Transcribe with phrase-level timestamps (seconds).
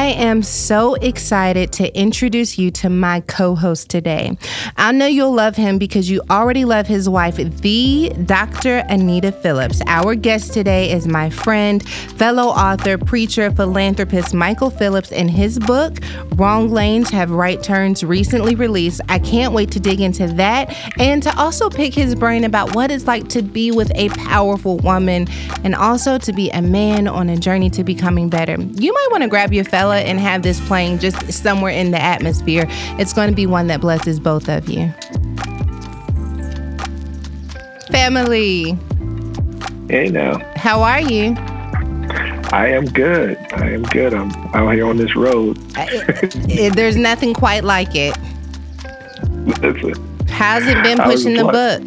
[0.00, 4.38] I am so excited to introduce you to my co host today.
[4.78, 8.82] I know you'll love him because you already love his wife, the Dr.
[8.88, 9.82] Anita Phillips.
[9.86, 11.86] Our guest today is my friend,
[12.16, 15.98] fellow author, preacher, philanthropist Michael Phillips, and his book,
[16.36, 19.02] Wrong Lanes Have Right Turns, recently released.
[19.10, 22.90] I can't wait to dig into that and to also pick his brain about what
[22.90, 25.28] it's like to be with a powerful woman
[25.62, 28.56] and also to be a man on a journey to becoming better.
[28.58, 29.64] You might want to grab your
[29.98, 32.64] and have this playing just somewhere in the atmosphere.
[32.98, 34.92] It's going to be one that blesses both of you.
[37.90, 38.78] Family.
[39.88, 40.38] Hey now.
[40.56, 41.34] How are you?
[42.52, 43.38] I am good.
[43.52, 44.12] I am good.
[44.12, 45.58] I'm out here on this road.
[45.76, 48.16] it, there's nothing quite like it.
[49.60, 49.94] Listen,
[50.28, 51.82] How's it been pushing the book?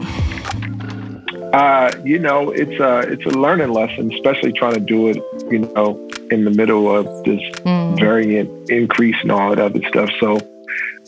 [1.54, 5.18] Uh, you know, it's a it's a learning lesson, especially trying to do it,
[5.52, 8.00] you know, in the middle of this mm.
[8.00, 10.10] variant increase and all that other stuff.
[10.20, 10.40] So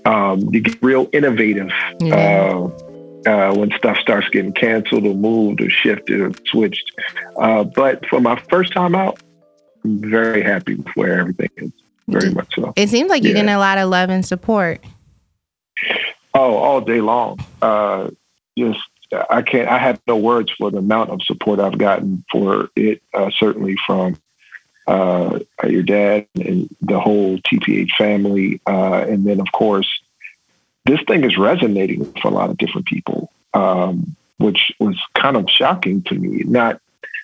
[0.05, 2.15] um, you get real innovative yeah.
[2.15, 6.91] uh, uh, when stuff starts getting canceled or moved or shifted or switched.
[7.39, 9.19] Uh, but for my first time out,
[9.83, 11.71] I'm very happy with where everything is.
[12.07, 12.71] Very much so.
[12.75, 14.79] It seems like you're getting a lot of love and support.
[16.35, 17.39] Oh, all day long.
[17.61, 18.11] Uh,
[18.57, 18.79] just
[19.29, 19.67] I can't.
[19.67, 23.01] I have no words for the amount of support I've gotten for it.
[23.13, 24.17] Uh, certainly from
[24.87, 29.89] uh, your dad and the whole TPH family, uh, and then of course,
[30.85, 35.49] this thing is resonating for a lot of different people, um, which was kind of
[35.49, 36.43] shocking to me.
[36.45, 36.79] Not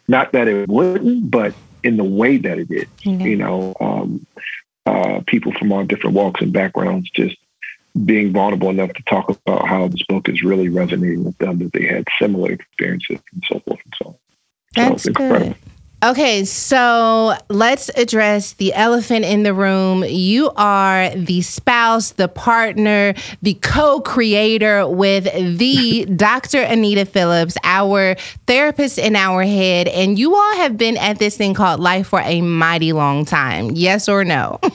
[0.08, 1.54] not that it wouldn't, but
[1.84, 2.86] in the way that it is.
[3.04, 3.22] Mm-hmm.
[3.22, 4.26] You know, um,
[4.86, 7.38] uh, people from all different walks and backgrounds just
[8.06, 11.74] being vulnerable enough to talk about how this book is really resonating with them, that
[11.74, 14.16] they had similar experiences and so forth and so on.
[14.74, 15.56] That's so good.
[16.04, 20.04] Okay, so let's address the elephant in the room.
[20.04, 23.14] You are the spouse, the partner,
[23.44, 25.26] the co creator with
[25.60, 26.58] the Dr.
[26.62, 28.16] Anita Phillips, our
[28.48, 29.88] therapist in our head.
[29.90, 33.70] And you all have been at this thing called life for a mighty long time.
[33.72, 34.60] Yes or no?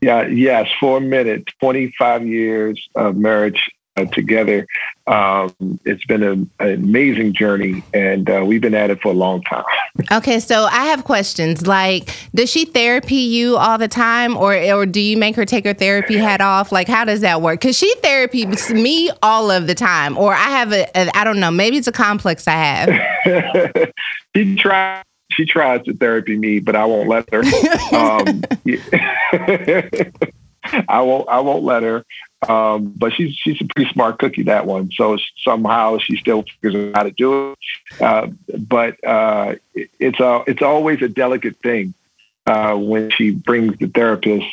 [0.00, 3.70] Yeah, yes, for a minute, 25 years of marriage
[4.12, 4.66] together.
[5.06, 9.14] Um, it's been a, an amazing journey, and uh, we've been at it for a
[9.14, 9.64] long time.
[10.12, 11.66] okay, so I have questions.
[11.66, 15.64] Like, does she therapy you all the time, or or do you make her take
[15.64, 16.72] her therapy hat off?
[16.72, 17.60] Like, how does that work?
[17.60, 21.40] Because she therapies me all of the time, or I have a, a I don't
[21.40, 23.92] know, maybe it's a complex I have.
[24.36, 27.40] she tries she tries to therapy me, but I won't let her.
[27.96, 28.42] um,
[30.88, 31.28] I won't.
[31.28, 32.04] I won't let her.
[32.48, 34.90] Um, but she's she's a pretty smart cookie that one.
[34.92, 37.58] So somehow she still figures out how to do it.
[38.00, 38.28] Uh,
[38.58, 41.94] but uh, it's a it's always a delicate thing
[42.46, 44.46] uh, when she brings the therapist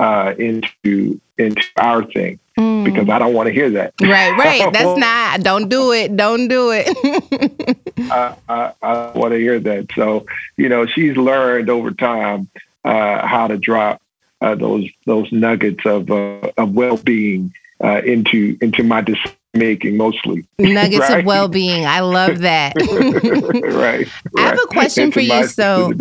[0.00, 2.84] uh, into into our thing mm.
[2.84, 3.94] because I don't want to hear that.
[4.00, 4.72] Right, right.
[4.72, 5.40] That's not.
[5.40, 6.16] Don't do it.
[6.16, 7.78] Don't do it.
[7.98, 9.88] I, I, I want to hear that.
[9.94, 12.48] So you know, she's learned over time
[12.84, 14.00] uh, how to drop
[14.44, 19.96] uh, those those nuggets of uh, of well being uh, into into my decision making
[19.96, 20.44] mostly.
[20.58, 21.20] Nuggets right?
[21.20, 21.86] of well being.
[21.86, 22.74] I love that.
[23.74, 24.06] right,
[24.36, 25.46] I have a question for you.
[25.46, 25.92] So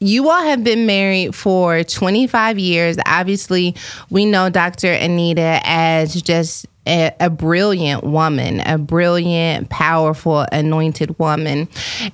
[0.00, 2.96] you all have been married for 25 years.
[3.06, 3.76] Obviously,
[4.10, 4.92] we know Dr.
[4.92, 11.68] Anita as just a, a, brilliant woman, a brilliant, powerful, anointed woman.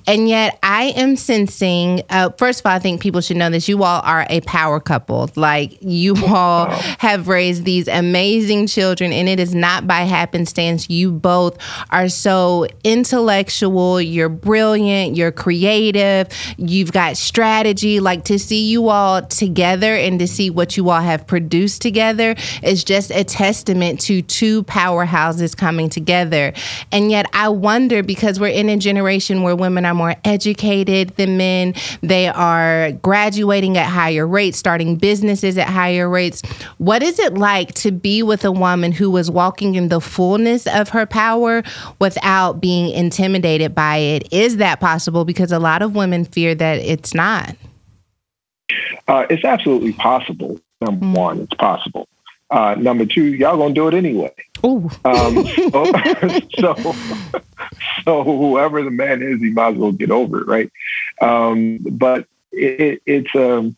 [0.05, 3.67] And yet, I am sensing, uh, first of all, I think people should know this.
[3.67, 5.31] You all are a power couple.
[5.35, 6.67] Like, you all
[6.99, 10.89] have raised these amazing children, and it is not by happenstance.
[10.89, 11.57] You both
[11.89, 16.27] are so intellectual, you're brilliant, you're creative,
[16.57, 17.99] you've got strategy.
[17.99, 22.35] Like, to see you all together and to see what you all have produced together
[22.61, 26.53] is just a testament to two powerhouses coming together.
[26.91, 31.37] And yet I wonder because we're in a generation where women are more educated than
[31.37, 36.41] men, they are graduating at higher rates, starting businesses at higher rates.
[36.77, 40.67] What is it like to be with a woman who was walking in the fullness
[40.67, 41.63] of her power
[41.99, 44.31] without being intimidated by it?
[44.31, 45.25] Is that possible?
[45.25, 47.55] Because a lot of women fear that it's not.
[49.07, 50.59] Uh, it's absolutely possible.
[50.81, 51.17] Number mm.
[51.17, 52.07] one, it's possible.
[52.51, 54.33] Uh, number two, y'all gonna do it anyway.
[55.05, 55.91] Um, so,
[56.59, 56.95] so,
[58.03, 60.71] so, whoever the man is, he might as well get over it, right?
[61.21, 63.75] Um, but it, it, it's um,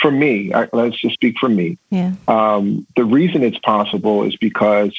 [0.00, 0.52] for me.
[0.52, 1.78] I, let's just speak for me.
[1.90, 2.12] Yeah.
[2.28, 4.96] Um, the reason it's possible is because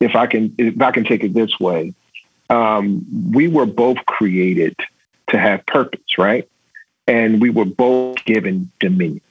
[0.00, 1.94] if I can, if I can take it this way,
[2.50, 4.76] um, we were both created
[5.28, 6.48] to have purpose, right?
[7.06, 9.22] And we were both given dominion,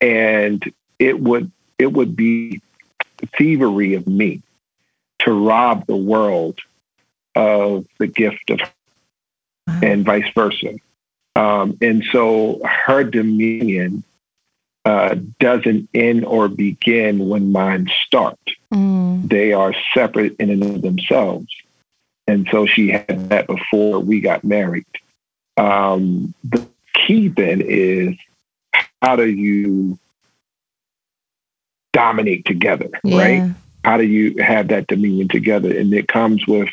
[0.00, 0.62] and
[0.98, 2.60] it would it would be
[3.36, 4.42] thievery of me
[5.20, 6.58] to rob the world
[7.34, 8.60] of the gift of
[9.66, 9.80] wow.
[9.82, 10.74] and vice versa.
[11.34, 14.04] Um, and so her dominion
[14.84, 18.38] uh, doesn't end or begin when mine start.
[18.72, 19.28] Mm.
[19.28, 21.48] They are separate in and of themselves.
[22.26, 24.86] And so she had that before we got married.
[25.56, 28.16] Um, the key then is
[29.02, 29.98] how do you
[31.96, 33.18] dominate together, yeah.
[33.18, 33.54] right?
[33.82, 35.74] How do you have that dominion together?
[35.76, 36.68] And it comes with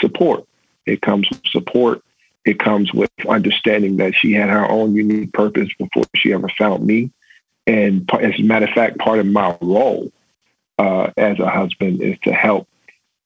[0.00, 0.44] support.
[0.84, 2.02] It comes with support.
[2.44, 6.84] It comes with understanding that she had her own unique purpose before she ever found
[6.84, 7.10] me.
[7.68, 10.12] And as a matter of fact, part of my role
[10.78, 12.66] uh, as a husband is to help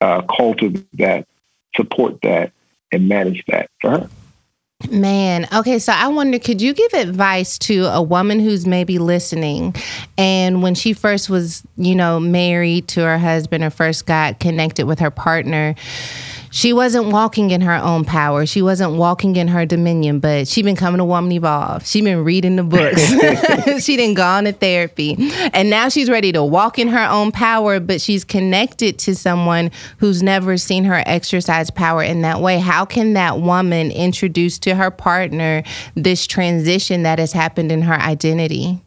[0.03, 1.27] uh, cultivate that,
[1.75, 2.53] support that,
[2.93, 4.11] and manage that for her.
[4.87, 9.75] Man, okay, so I wonder could you give advice to a woman who's maybe listening?
[10.17, 14.87] And when she first was, you know, married to her husband or first got connected
[14.87, 15.75] with her partner,
[16.51, 18.47] she wasn't walking in her own power.
[18.47, 21.87] She wasn't walking in her dominion, but she been coming to Woman Evolve.
[21.87, 23.09] She been reading the books.
[23.85, 25.17] she didn't gone to therapy.
[25.53, 29.71] And now she's ready to walk in her own power, but she's connected to someone
[29.99, 32.59] who's never seen her exercise power in that way.
[32.59, 35.63] How can that woman introduce to her partner
[35.95, 38.81] this transition that has happened in her identity?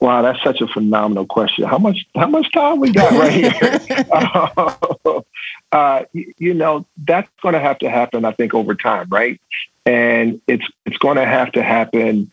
[0.00, 1.64] Wow, that's such a phenomenal question.
[1.64, 4.06] How much how much time we got right here?
[4.12, 5.20] uh,
[5.72, 8.24] uh, you, know, that's going to have to happen.
[8.24, 9.40] I think over time, right?
[9.84, 12.30] And it's it's going to have to happen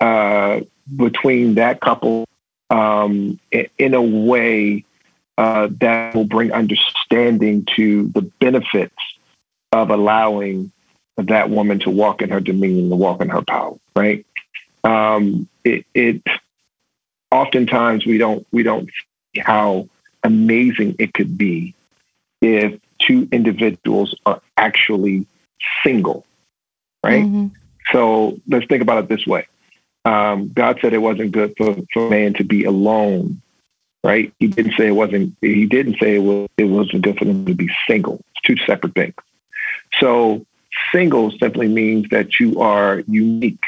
[0.00, 0.60] uh,
[0.94, 2.26] between that couple
[2.70, 4.84] um, in, in, a way
[5.38, 8.96] uh, that will bring understanding to the benefits
[9.72, 10.72] of allowing
[11.16, 14.26] that woman to walk in her dominion, to walk in her power, right?
[14.84, 16.22] Um, it, it
[17.30, 18.88] oftentimes we don't we don't
[19.34, 19.88] see how
[20.22, 21.75] amazing it could be
[22.54, 25.26] if two individuals are actually
[25.82, 26.24] single,
[27.04, 27.24] right?
[27.24, 27.48] Mm-hmm.
[27.92, 29.46] So let's think about it this way.
[30.04, 33.42] Um, God said it wasn't good for, for man to be alone,
[34.04, 34.32] right?
[34.38, 35.36] He didn't say it wasn't.
[35.40, 36.48] He didn't say it was.
[36.56, 38.20] It wasn't good for them to be single.
[38.30, 39.14] It's two separate things.
[39.98, 40.46] So
[40.92, 43.64] single simply means that you are unique,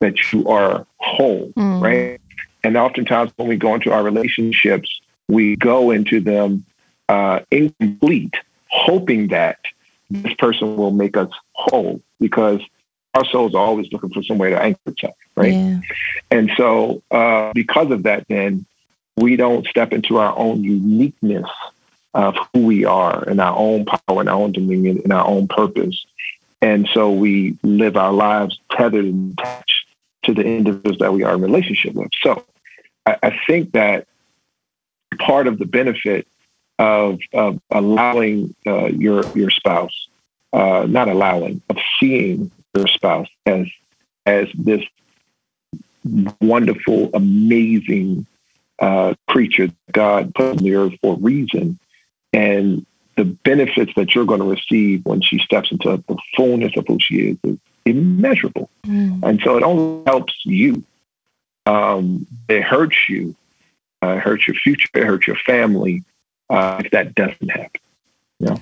[0.00, 1.82] that you are whole, mm.
[1.82, 2.20] right?
[2.62, 6.64] And oftentimes when we go into our relationships, we go into them
[7.08, 8.34] uh, incomplete,
[8.68, 9.58] hoping that
[10.10, 12.60] this person will make us whole because
[13.14, 15.52] our souls are always looking for some way to anchor itself, right?
[15.52, 15.80] Yeah.
[16.30, 18.66] And so uh, because of that, then
[19.16, 21.48] we don't step into our own uniqueness
[22.12, 25.48] of who we are and our own power and our own dominion and our own
[25.48, 26.04] purpose.
[26.60, 29.86] And so we live our lives tethered and attached
[30.24, 32.10] to the individuals that we are in relationship with.
[32.22, 32.44] So
[33.06, 34.06] I, I think that
[35.18, 36.26] part of the benefit
[36.78, 40.08] of, of allowing uh, your your spouse,
[40.52, 43.66] uh, not allowing, of seeing your spouse as
[44.26, 44.84] as this
[46.40, 48.26] wonderful, amazing
[48.78, 51.78] uh, creature God put on the earth for a reason,
[52.32, 52.84] and
[53.16, 56.98] the benefits that you're going to receive when she steps into the fullness of who
[57.00, 58.68] she is is immeasurable.
[58.84, 59.22] Mm.
[59.22, 60.82] And so it only helps you
[61.66, 63.34] um, it hurts you.
[64.02, 64.88] Uh, it hurts your future.
[64.94, 66.02] It hurts your family
[66.50, 67.80] uh, if that doesn't happen.
[68.40, 68.60] You know?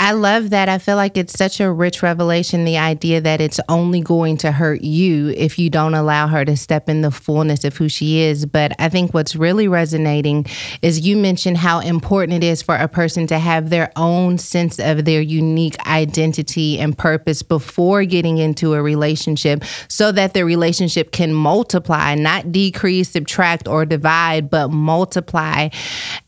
[0.00, 0.68] I love that.
[0.68, 4.50] I feel like it's such a rich revelation the idea that it's only going to
[4.50, 8.18] hurt you if you don't allow her to step in the fullness of who she
[8.18, 8.44] is.
[8.44, 10.46] But I think what's really resonating
[10.82, 14.80] is you mentioned how important it is for a person to have their own sense
[14.80, 21.12] of their unique identity and purpose before getting into a relationship so that the relationship
[21.12, 25.68] can multiply, not decrease, subtract, or divide, but multiply.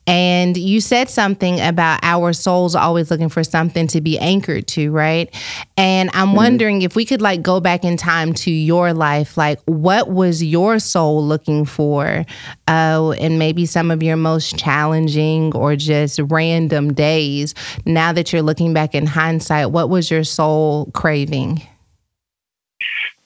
[0.06, 4.90] And you said something about our souls always looking for something to be anchored to,
[4.90, 5.34] right?
[5.76, 6.37] And I'm mm-hmm.
[6.37, 10.42] wondering if we could like go back in time to your life, like what was
[10.42, 12.26] your soul looking for?
[12.68, 17.54] Uh, and maybe some of your most challenging or just random days.
[17.87, 21.62] Now that you're looking back in hindsight, what was your soul craving?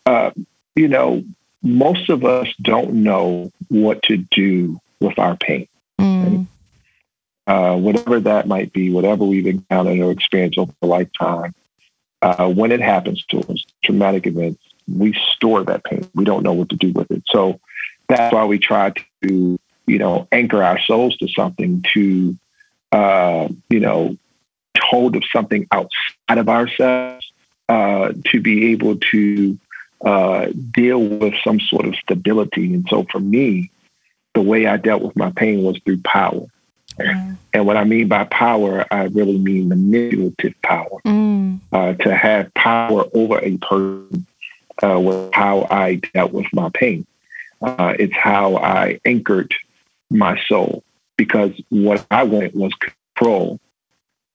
[0.07, 0.31] Uh,
[0.77, 1.25] you know,
[1.63, 5.67] most of us don't know what to do with our pain.
[6.01, 6.47] Mm.
[7.49, 11.55] Uh, whatever that might be, whatever we've encountered or experienced over a lifetime,
[12.21, 16.07] uh, when it happens to us, traumatic events, we store that pain.
[16.15, 17.23] We don't know what to do with it.
[17.27, 17.59] So
[18.07, 22.37] that's why we try to, you know, anchor our souls to something to,
[22.93, 24.19] uh, you know,
[24.79, 27.33] hold of something outside of ourselves
[27.71, 29.59] uh, to be able to
[30.05, 32.75] uh, deal with some sort of stability.
[32.75, 33.71] And so for me,
[34.35, 36.47] the way I dealt with my pain was through power.
[37.07, 37.39] Mm.
[37.55, 41.01] And what I mean by power, I really mean manipulative power.
[41.05, 41.61] Mm.
[41.73, 44.27] Uh, to have power over a person
[44.83, 47.07] uh, was how I dealt with my pain.
[47.61, 49.55] Uh, it's how I anchored
[50.11, 50.85] my soul
[51.17, 53.61] because what I wanted was control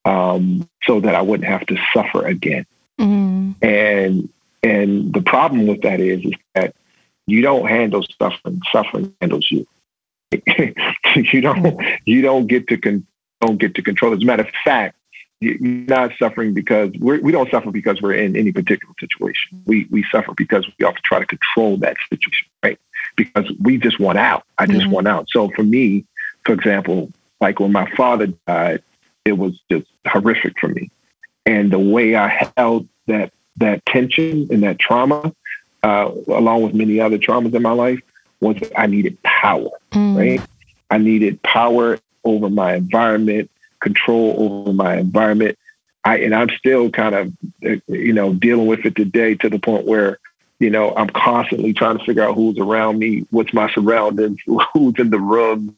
[0.05, 2.65] um, so that I wouldn't have to suffer again.
[2.99, 3.55] Mm.
[3.61, 4.29] And
[4.61, 6.75] and the problem with that is, is that
[7.25, 9.65] you don't handle suffering; suffering handles you.
[11.15, 13.05] you don't you don't get to con-
[13.41, 14.13] don't get to control.
[14.13, 14.95] As a matter of fact,
[15.39, 19.61] you're not suffering because we're, we do not suffer because we're in any particular situation.
[19.65, 22.79] We we suffer because we often try to control that situation, right?
[23.15, 24.43] Because we just want out.
[24.57, 24.91] I just mm-hmm.
[24.91, 25.27] want out.
[25.29, 26.05] So for me,
[26.45, 27.11] for example,
[27.41, 28.83] like when my father died,
[29.25, 30.89] it was just horrific for me,
[31.45, 35.33] and the way I held that that tension and that trauma,
[35.83, 38.01] uh, along with many other traumas in my life,
[38.39, 40.17] was I needed power, mm.
[40.17, 40.47] right?
[40.89, 43.49] I needed power over my environment,
[43.79, 45.57] control over my environment.
[46.05, 47.33] I and I'm still kind of
[47.87, 50.19] you know dealing with it today to the point where
[50.59, 54.39] you know I'm constantly trying to figure out who's around me, what's my surroundings,
[54.73, 55.75] who's in the room,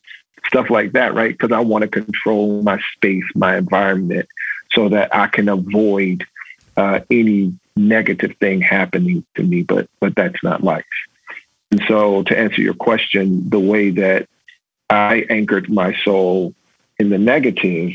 [0.48, 1.38] stuff like that, right?
[1.38, 4.28] Because I want to control my space, my environment,
[4.72, 6.26] so that I can avoid
[6.78, 9.64] uh, any negative thing happening to me.
[9.64, 10.86] But but that's not life.
[11.76, 14.30] And so, to answer your question, the way that
[14.90, 16.54] I anchored my soul
[17.00, 17.92] in the negative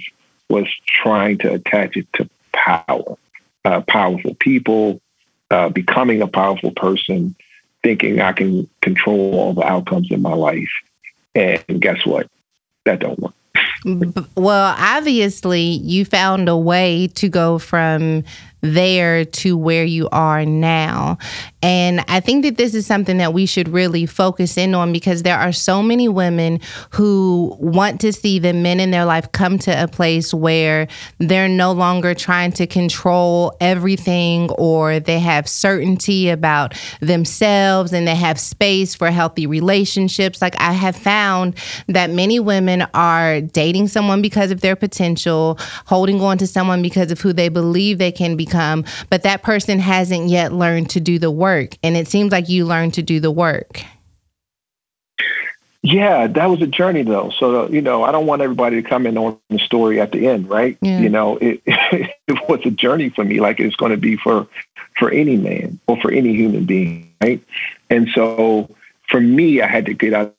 [0.50, 3.16] was trying to attach it to power,
[3.64, 5.00] uh, powerful people,
[5.50, 7.34] uh, becoming a powerful person,
[7.82, 10.68] thinking I can control all the outcomes in my life.
[11.34, 12.28] And guess what?
[12.84, 13.32] That don't work.
[14.36, 18.24] well, obviously, you found a way to go from
[18.60, 21.18] there to where you are now.
[21.62, 25.22] And I think that this is something that we should really focus in on because
[25.22, 29.58] there are so many women who want to see the men in their life come
[29.60, 30.88] to a place where
[31.18, 38.14] they're no longer trying to control everything or they have certainty about themselves and they
[38.14, 40.40] have space for healthy relationships.
[40.40, 41.56] Like I have found
[41.88, 47.10] that many women are dating someone because of their potential, holding on to someone because
[47.10, 51.00] of who they believe they can be become, but that person hasn't yet learned to
[51.00, 51.76] do the work.
[51.82, 53.82] And it seems like you learned to do the work.
[55.82, 57.30] Yeah, that was a journey though.
[57.38, 60.26] So, you know, I don't want everybody to come in on the story at the
[60.26, 60.76] end, right?
[60.82, 61.00] Yeah.
[61.00, 64.46] You know, it, it was a journey for me, like it's going to be for,
[64.98, 67.42] for any man or for any human being, right?
[67.88, 68.68] And so
[69.08, 70.36] for me, I had to get out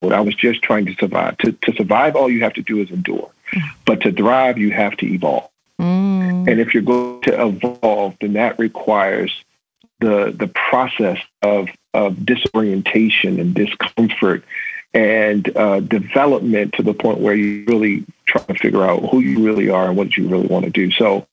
[0.00, 1.38] what I was just trying to survive.
[1.38, 3.30] To, to survive, all you have to do is endure.
[3.52, 3.62] Mm.
[3.86, 5.48] But to thrive, you have to evolve.
[5.80, 6.50] Mm.
[6.50, 9.44] And if you're going to evolve, then that requires
[10.00, 14.44] the the process of of disorientation and discomfort
[14.92, 19.44] and uh, development to the point where you really try to figure out who you
[19.44, 20.90] really are and what you really want to do.
[20.92, 21.26] So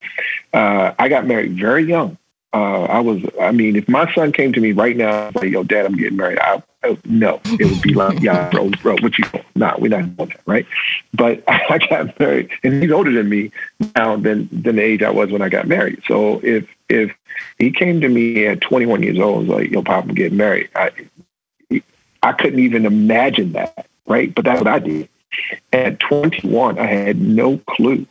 [0.53, 2.17] uh, I got married very young
[2.53, 5.48] uh, I was, I mean, if my son came to me right now and say,
[5.48, 8.95] yo, dad, I'm getting married, I, I, no, it would be like, yeah, bro, bro,
[8.98, 9.43] what you doing?
[9.55, 10.67] Nah, we're not doing that, right?
[11.13, 13.51] But I got married and he's older than me
[13.95, 16.03] now than, than the age I was when I got married.
[16.07, 17.12] So if, if
[17.57, 20.38] he came to me at 21 years old and was like, yo, pop, I'm getting
[20.38, 20.91] married, I,
[22.22, 24.33] I couldn't even imagine that, right?
[24.33, 25.10] But that's what I did.
[25.72, 28.05] At 21, I had no clue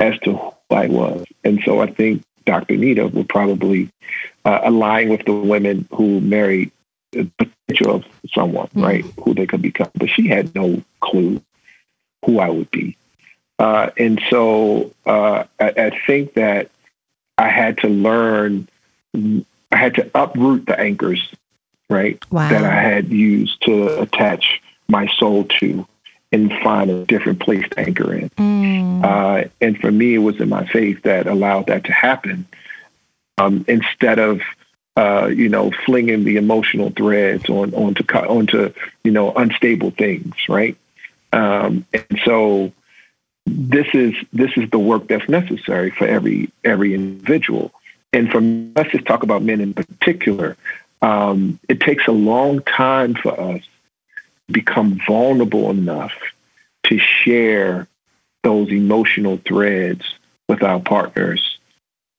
[0.00, 1.26] as to who I was.
[1.44, 2.76] And so I think Dr.
[2.76, 3.90] Nita would probably
[4.44, 6.70] uh, align with the women who married
[7.12, 8.82] the potential of someone, mm-hmm.
[8.82, 9.90] right, who they could become.
[9.94, 11.42] But she had no clue
[12.24, 12.96] who I would be.
[13.58, 16.70] Uh, and so uh, I, I, think that
[17.38, 18.68] I had to learn,
[19.14, 21.32] I had to uproot the anchors,
[21.88, 22.48] right, wow.
[22.48, 25.86] that I had used to attach my soul to
[26.34, 28.28] and find a different place to anchor in.
[28.30, 29.04] Mm.
[29.04, 32.46] Uh, and for me, it was in my faith that allowed that to happen
[33.38, 34.40] um, instead of,
[34.96, 38.72] uh, you know, flinging the emotional threads on onto onto
[39.04, 40.76] you know unstable things, right?
[41.32, 42.72] Um, and so
[43.46, 47.72] this is this is the work that's necessary for every every individual.
[48.12, 50.56] And from let's just talk about men in particular.
[51.02, 53.62] um, it takes a long time for us
[54.48, 56.12] become vulnerable enough
[56.84, 57.88] to share
[58.42, 60.02] those emotional threads
[60.48, 61.58] with our partners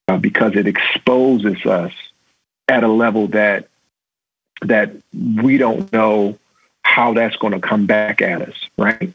[0.08, 1.92] uh, because it exposes us
[2.68, 3.68] at a level that
[4.62, 4.90] that
[5.42, 6.38] we don't know
[6.82, 9.12] how that's going to come back at us, right?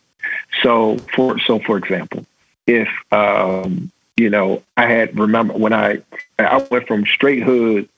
[0.61, 2.25] So for so for example,
[2.67, 6.01] if um, you know I had remember when I
[6.39, 7.89] I went from straight hood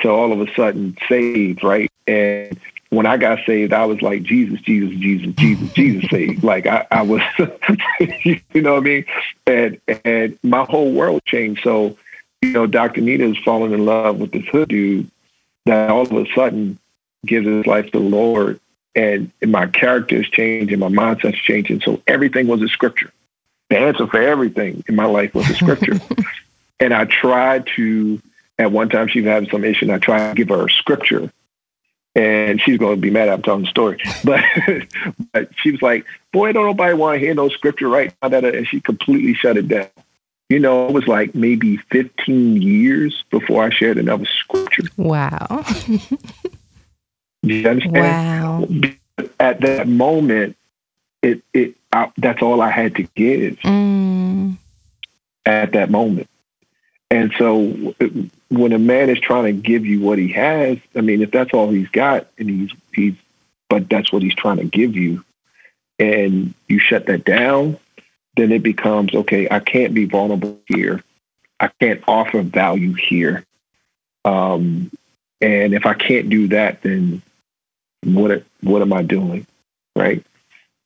[0.00, 1.90] to all of a sudden saved, right?
[2.06, 2.58] And
[2.96, 6.42] when I got saved, I was like, Jesus, Jesus, Jesus, Jesus, Jesus saved.
[6.42, 7.20] Like I, I was,
[8.24, 9.04] you know what I mean?
[9.46, 11.62] And and my whole world changed.
[11.62, 11.96] So,
[12.40, 13.02] you know, Dr.
[13.02, 15.10] Nita is falling in love with this hood dude
[15.66, 16.78] that all of a sudden
[17.26, 18.60] gives his life to the Lord.
[18.94, 21.82] And, my character is changing, my mindset's changing.
[21.82, 23.12] So everything was a scripture.
[23.68, 26.00] The answer for everything in my life was a scripture.
[26.80, 28.22] and I tried to,
[28.58, 30.70] at one time she was having some issue, and I tried to give her a
[30.70, 31.30] scripture
[32.16, 34.00] and she's going to be mad I'm telling the story.
[34.24, 34.42] But,
[35.32, 38.30] but she was like, boy, don't nobody want to hear no scripture right now.
[38.30, 39.90] That, and she completely shut it down.
[40.48, 44.84] You know, it was like maybe 15 years before I shared another scripture.
[44.96, 45.64] Wow.
[47.42, 47.94] you understand?
[47.94, 48.68] Wow.
[49.38, 50.56] At that moment,
[51.20, 54.56] it, it, I, that's all I had to give mm.
[55.44, 56.30] at that moment.
[57.10, 57.94] And so
[58.48, 61.52] when a man is trying to give you what he has, I mean, if that's
[61.52, 63.14] all he's got and he's, he's,
[63.68, 65.24] but that's what he's trying to give you
[65.98, 67.78] and you shut that down,
[68.36, 71.02] then it becomes, okay, I can't be vulnerable here.
[71.58, 73.44] I can't offer value here.
[74.24, 74.90] Um,
[75.40, 77.22] and if I can't do that, then
[78.04, 79.46] what, what am I doing?
[79.94, 80.24] Right.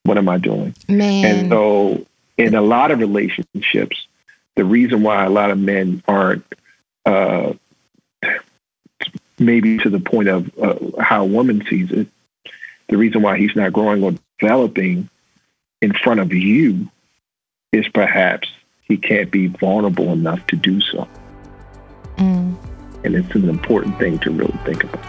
[0.04, 0.74] What am I doing?
[0.88, 1.24] Man.
[1.24, 2.06] And so
[2.38, 4.06] in a lot of relationships,
[4.54, 6.44] the reason why a lot of men aren't
[7.06, 7.52] uh,
[9.38, 12.06] maybe to the point of uh, how a woman sees it,
[12.88, 15.08] the reason why he's not growing or developing
[15.80, 16.88] in front of you
[17.72, 18.48] is perhaps
[18.82, 21.08] he can't be vulnerable enough to do so.
[22.16, 22.56] Mm.
[23.04, 25.04] And it's an important thing to really think about.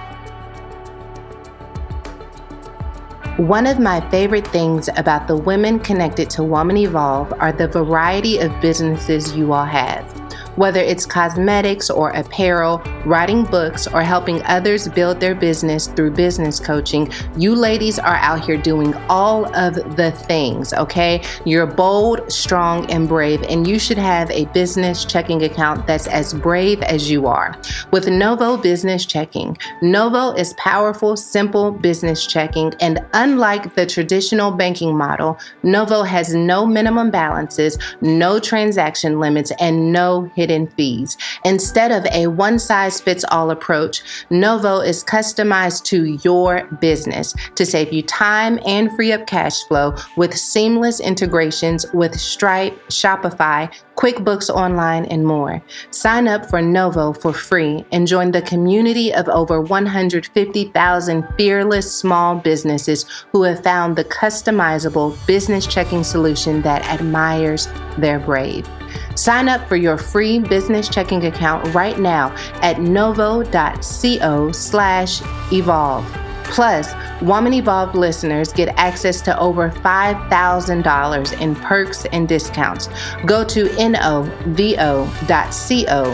[3.38, 8.38] One of my favorite things about the women connected to Woman Evolve are the variety
[8.38, 10.21] of businesses you all have.
[10.56, 16.60] Whether it's cosmetics or apparel, writing books, or helping others build their business through business
[16.60, 21.24] coaching, you ladies are out here doing all of the things, okay?
[21.46, 26.34] You're bold, strong, and brave, and you should have a business checking account that's as
[26.34, 27.58] brave as you are.
[27.92, 34.98] With Novo Business Checking, Novo is powerful, simple business checking, and unlike the traditional banking
[34.98, 41.18] model, Novo has no minimum balances, no transaction limits, and no hidden fees.
[41.46, 44.02] Instead of a one size fits all approach,
[44.32, 49.96] Novo is customized to your business to save you time and free up cash flow
[50.18, 55.62] with seamless integrations with Stripe, Shopify, QuickBooks Online, and more.
[55.92, 62.36] Sign up for Novo for free and join the community of over 150,000 fearless small
[62.36, 68.68] businesses who have found the customizable business checking solution that admires their brave.
[69.16, 76.31] Sign up for your free business checking account right now at novo.co slash evolve.
[76.44, 82.90] Plus, Woman Evolved listeners get access to over $5,000 in perks and discounts.
[83.26, 85.12] Go to novo.co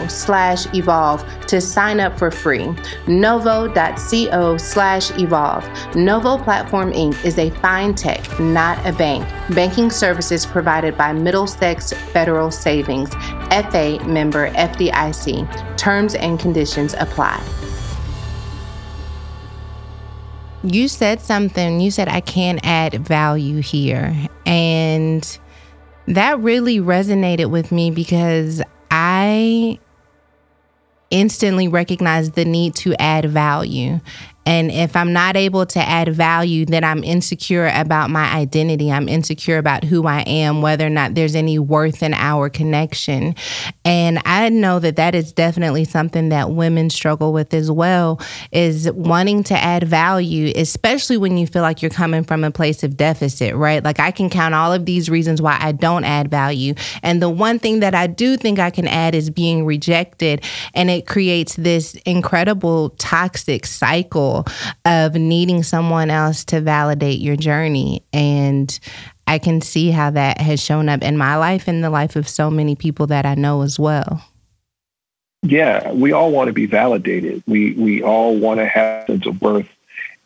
[0.08, 2.74] slash evolve to sign up for free.
[3.06, 5.68] novo.co slash evolve.
[5.94, 7.24] Novo Platform Inc.
[7.24, 9.26] is a fintech, not a bank.
[9.54, 13.10] Banking services provided by Middlesex Federal Savings,
[13.70, 15.76] FA member FDIC.
[15.76, 17.42] Terms and conditions apply.
[20.64, 21.80] You said something.
[21.80, 24.14] You said, I can't add value here.
[24.44, 25.38] And
[26.06, 29.78] that really resonated with me because I
[31.10, 34.00] instantly recognized the need to add value.
[34.48, 38.90] And if I'm not able to add value, then I'm insecure about my identity.
[38.90, 43.34] I'm insecure about who I am, whether or not there's any worth in our connection.
[43.84, 48.90] And I know that that is definitely something that women struggle with as well is
[48.92, 52.96] wanting to add value, especially when you feel like you're coming from a place of
[52.96, 53.84] deficit, right?
[53.84, 56.72] Like I can count all of these reasons why I don't add value.
[57.02, 60.42] And the one thing that I do think I can add is being rejected.
[60.72, 64.37] And it creates this incredible toxic cycle
[64.84, 68.02] of needing someone else to validate your journey.
[68.12, 68.78] And
[69.26, 72.28] I can see how that has shown up in my life and the life of
[72.28, 74.22] so many people that I know as well.
[75.42, 77.42] yeah, we all want to be validated.
[77.46, 79.68] We we all want to have sense of worth,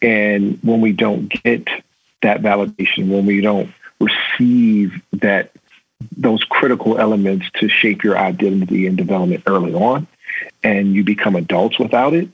[0.00, 1.68] and when we don't get
[2.22, 3.70] that validation, when we don't
[4.00, 5.52] receive that
[6.16, 10.06] those critical elements to shape your identity and development early on,
[10.62, 12.28] and you become adults without it,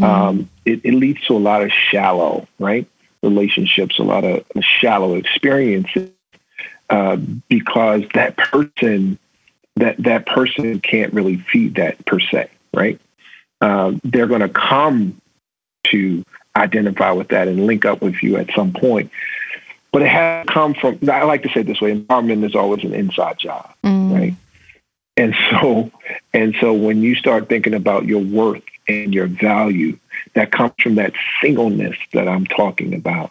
[0.00, 0.04] mm-hmm.
[0.04, 2.86] um, it, it leads to a lot of shallow, right?
[3.22, 6.10] Relationships, a lot of shallow experiences,
[6.90, 7.16] uh,
[7.48, 9.18] because that person,
[9.76, 13.00] that that person can't really feed that per se, right?
[13.60, 15.20] Uh, they're going to come
[15.84, 16.24] to
[16.56, 19.10] identify with that and link up with you at some point.
[19.92, 22.84] But it has come from, I like to say it this way, empowerment is always
[22.84, 24.12] an inside job, mm.
[24.12, 24.34] right?
[25.16, 25.90] And so,
[26.34, 29.98] and so when you start thinking about your worth and your value,
[30.34, 33.30] that comes from that singleness that I'm talking about,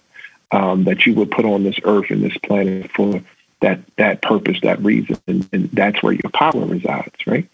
[0.52, 3.22] um, that you were put on this earth and this planet for
[3.62, 7.48] that that purpose, that reason, and, and that's where your power resides, right?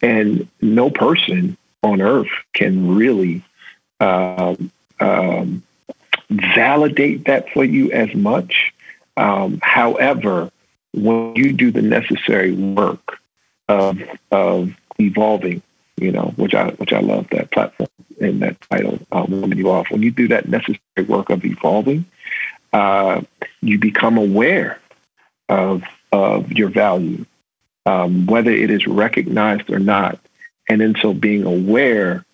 [0.00, 3.42] And no person on earth can really
[4.00, 5.62] um, um,
[6.30, 8.72] validate that for you as much.
[9.16, 10.50] Um, however,
[10.94, 13.18] when you do the necessary work
[13.68, 15.62] of of evolving,
[16.00, 17.88] you know, which I which I love that platform
[18.20, 19.90] and that title, uh, Woman Evolve.
[19.90, 22.04] When you do that necessary work of evolving,
[22.72, 23.22] uh,
[23.60, 24.80] you become aware
[25.48, 25.82] of
[26.12, 27.26] of your value,
[27.86, 30.18] um, whether it is recognized or not.
[30.68, 32.24] And in so being aware,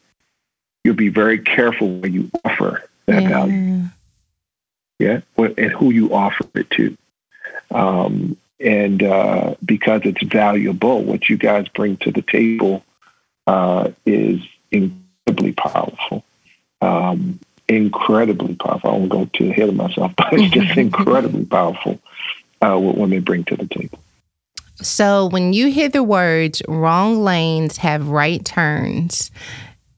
[0.82, 3.28] you'll be very careful when you offer that yeah.
[3.28, 3.82] value.
[4.98, 6.96] Yeah, and who you offer it to.
[7.70, 12.84] Um, and uh, because it's valuable, what you guys bring to the table
[13.46, 16.24] uh, is incredibly powerful.
[16.80, 18.90] Um, incredibly powerful.
[18.90, 21.98] I won't go to the head of myself, but it's just incredibly powerful
[22.60, 23.98] uh, what women bring to the table.
[24.76, 29.30] So when you hear the words wrong lanes have right turns,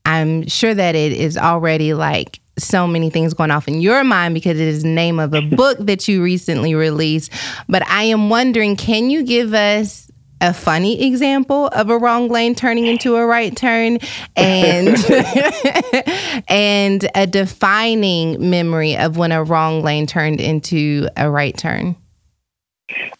[0.05, 4.35] I'm sure that it is already like so many things going off in your mind
[4.35, 7.33] because it is the name of a book that you recently released.
[7.69, 10.06] But I am wondering, can you give us
[10.41, 13.99] a funny example of a wrong lane turning into a right turn
[14.37, 14.97] and
[16.49, 21.97] and a defining memory of when a wrong lane turned into a right turn?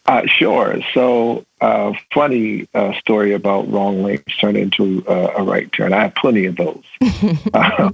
[0.07, 0.81] Uh, sure.
[0.95, 5.93] So, uh, funny uh, story about wrong lanes turning into uh, a right turn.
[5.93, 6.85] I have plenty of those.
[7.03, 7.93] I,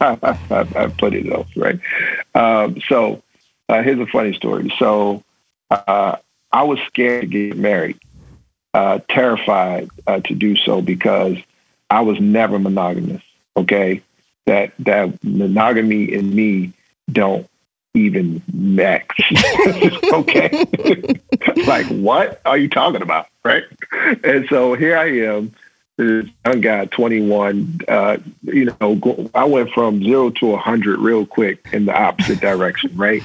[0.00, 1.78] have plenty of those, right?
[2.34, 3.22] Um, so,
[3.68, 4.72] uh, here's a funny story.
[4.78, 5.22] So,
[5.70, 6.16] uh,
[6.52, 7.98] I was scared to get married,
[8.72, 11.36] terrified to do so because
[11.90, 13.22] I was never monogamous.
[13.56, 14.02] Okay,
[14.46, 16.72] that that monogamy in me
[17.10, 17.46] don't
[17.94, 19.20] even next.
[20.12, 20.64] okay.
[21.66, 23.26] like, what are you talking about?
[23.44, 23.64] Right.
[24.24, 25.54] And so here I am,
[25.96, 27.80] this young guy, 21.
[27.86, 32.96] Uh, you know, I went from zero to 100 real quick in the opposite direction,
[32.96, 33.22] right?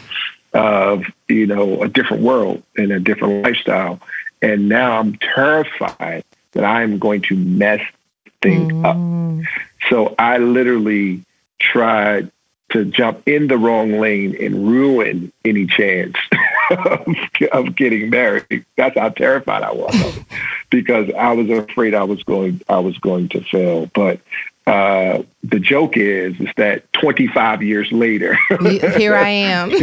[0.54, 4.02] Of, you know, a different world and a different lifestyle.
[4.42, 7.82] And now I'm terrified that I'm going to mess
[8.42, 8.86] things mm.
[8.86, 9.46] up.
[9.90, 11.24] So I literally
[11.60, 12.32] tried
[12.70, 16.16] to jump in the wrong lane and ruin any chance
[16.72, 17.08] of,
[17.52, 18.66] of, getting married.
[18.76, 20.20] That's how terrified I was
[20.70, 23.90] because I was afraid I was going I was going to fail.
[23.94, 24.20] But
[24.68, 28.38] uh, the joke is is that 25 years later,
[28.98, 29.72] here I am.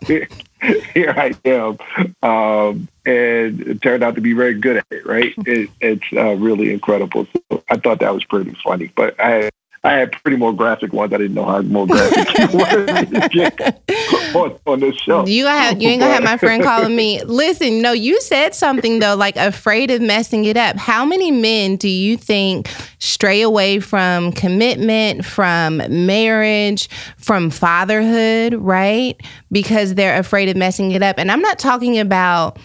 [0.94, 1.76] here I am,
[2.22, 5.06] um, and it turned out to be very good at it.
[5.06, 5.34] Right?
[5.38, 7.26] It, it's uh, really incredible.
[7.52, 9.50] So I thought that was pretty funny, but I
[9.84, 11.12] I had pretty more graphic ones.
[11.12, 12.26] I didn't know how more graphic
[14.34, 15.26] on, on this show.
[15.26, 17.22] You have you ain't gonna have my friend calling me.
[17.24, 20.76] Listen, no, you said something though, like afraid of messing it up.
[20.76, 29.20] How many men do you think stray away from commitment, from marriage, from fatherhood, right?
[29.52, 31.18] Because they're afraid of messing it up.
[31.18, 32.58] And I'm not talking about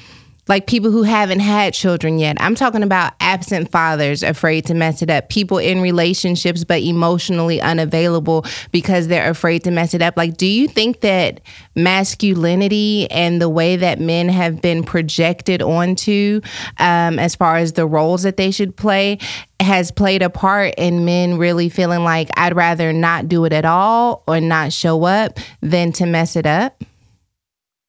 [0.51, 2.35] like people who haven't had children yet.
[2.41, 7.61] I'm talking about absent fathers afraid to mess it up, people in relationships but emotionally
[7.61, 10.17] unavailable because they're afraid to mess it up.
[10.17, 11.39] Like, do you think that
[11.73, 16.41] masculinity and the way that men have been projected onto
[16.79, 19.19] um, as far as the roles that they should play
[19.61, 23.63] has played a part in men really feeling like I'd rather not do it at
[23.63, 26.83] all or not show up than to mess it up?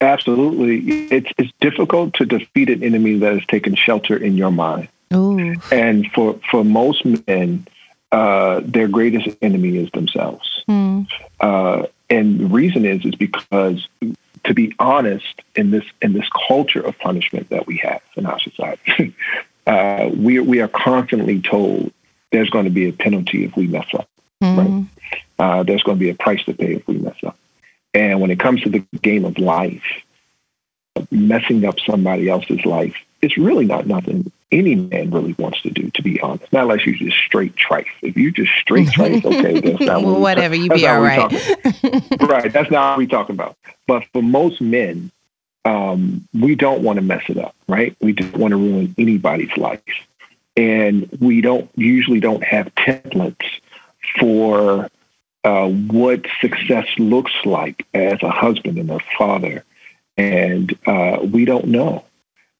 [0.02, 1.06] Absolutely.
[1.10, 4.88] It's, it's difficult to defeat an enemy that has taken shelter in your mind.
[5.14, 5.54] Ooh.
[5.70, 7.66] And for, for most men,
[8.10, 10.64] uh, their greatest enemy is themselves.
[10.68, 11.06] Mm.
[11.40, 13.88] Uh, and the reason is is because,
[14.44, 18.38] to be honest, in this in this culture of punishment that we have in our
[18.38, 19.14] society,
[19.66, 21.90] uh, we we are constantly told
[22.30, 24.08] there's going to be a penalty if we mess up.
[24.42, 24.58] Mm-hmm.
[24.58, 24.86] Right?
[25.38, 27.38] Uh, there's going to be a price to pay if we mess up.
[27.94, 29.82] And when it comes to the game of life,
[31.10, 35.90] messing up somebody else's life, it's really not nothing any man really wants to do,
[35.90, 36.52] to be honest.
[36.52, 37.86] Not unless you just straight trife.
[38.02, 40.54] If you just straight trife, okay, that's not well, whatever.
[40.54, 41.32] You be all right.
[42.20, 42.52] right.
[42.52, 43.56] That's not what we're talking about.
[43.86, 45.10] But for most men,
[45.64, 47.96] um, we don't want to mess it up, right?
[48.00, 49.82] We don't want to ruin anybody's life.
[50.56, 53.46] And we don't usually don't have templates
[54.18, 54.90] for
[55.44, 59.64] uh, what success looks like as a husband and a father.
[60.16, 62.04] And uh, we don't know.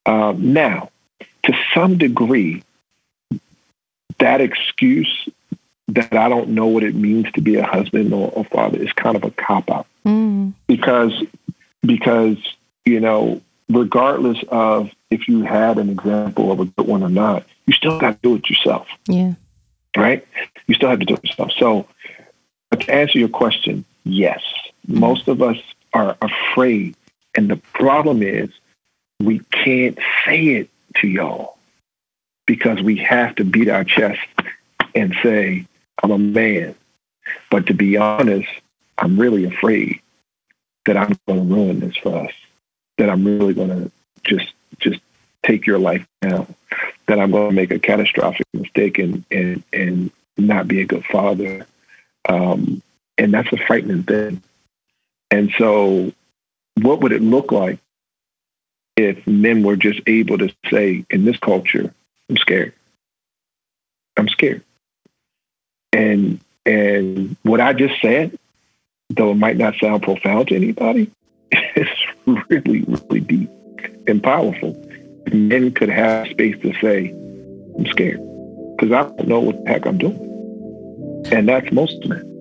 [0.05, 0.89] Um, now,
[1.43, 2.63] to some degree,
[4.19, 5.29] that excuse
[5.89, 8.91] that I don't know what it means to be a husband or a father is
[8.93, 10.53] kind of a cop out mm.
[10.65, 11.23] because
[11.81, 12.37] because
[12.85, 17.45] you know regardless of if you had an example of a good one or not,
[17.65, 18.87] you still got to do it yourself.
[19.07, 19.33] Yeah.
[19.95, 20.25] Right.
[20.67, 21.51] You still have to do it yourself.
[21.57, 21.87] So
[22.81, 24.41] to answer your question, yes,
[24.87, 25.57] most of us
[25.93, 26.95] are afraid,
[27.35, 28.49] and the problem is
[29.19, 31.57] we can't say it to y'all
[32.45, 34.19] because we have to beat our chest
[34.95, 35.65] and say,
[36.01, 36.75] I'm a man.
[37.49, 38.49] But to be honest,
[38.97, 40.01] I'm really afraid
[40.85, 42.33] that I'm going to ruin this for us,
[42.97, 43.91] that I'm really going to
[44.23, 44.99] just just
[45.43, 46.53] take your life down,
[47.07, 51.05] that I'm going to make a catastrophic mistake and and and not be a good
[51.05, 51.65] father,
[52.27, 52.81] um,
[53.17, 54.41] and that's a frightening thing.
[55.31, 56.11] And so,
[56.81, 57.79] what would it look like
[58.95, 61.93] if men were just able to say, in this culture,
[62.29, 62.73] I'm scared.
[64.17, 64.63] I'm scared.
[65.91, 68.37] And and what I just said,
[69.09, 71.11] though it might not sound profound to anybody,
[71.75, 71.87] is
[72.25, 73.49] really, really deep
[74.07, 74.79] and powerful.
[75.31, 77.09] Men could have space to say,
[77.77, 78.21] I'm scared.
[78.77, 80.32] Because I don't know what the heck I'm doing.
[81.31, 82.32] And that's most men.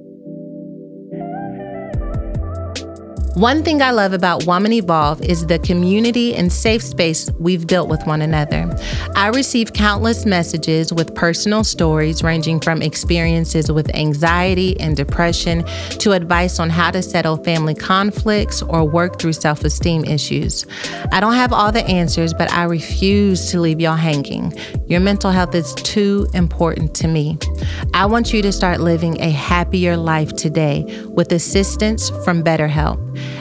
[3.35, 7.89] One thing I love about Woman Evolve is the community and safe space we've built
[7.89, 8.71] with one another.
[9.17, 15.65] I receive countless messages with personal stories ranging from experiences with anxiety and depression
[16.01, 20.67] to advice on how to settle family conflicts or work through self esteem issues.
[21.11, 24.53] I don't have all the answers, but I refuse to leave y'all hanging.
[24.89, 27.39] Your mental health is too important to me.
[27.95, 32.99] I want you to start living a happier life today with assistance from BetterHelp.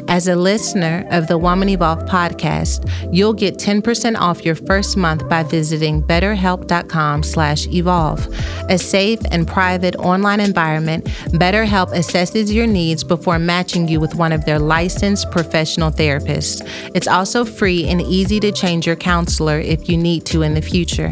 [0.08, 5.30] As a listener of the Woman Evolve podcast, you'll get 10% off your first month
[5.30, 8.28] by visiting betterhelp.com/evolve.
[8.70, 14.32] A safe and private online environment, BetterHelp assesses your needs before matching you with one
[14.32, 16.62] of their licensed professional therapists.
[16.94, 20.62] It's also free and easy to change your counselor if you need to in the
[20.62, 21.10] future.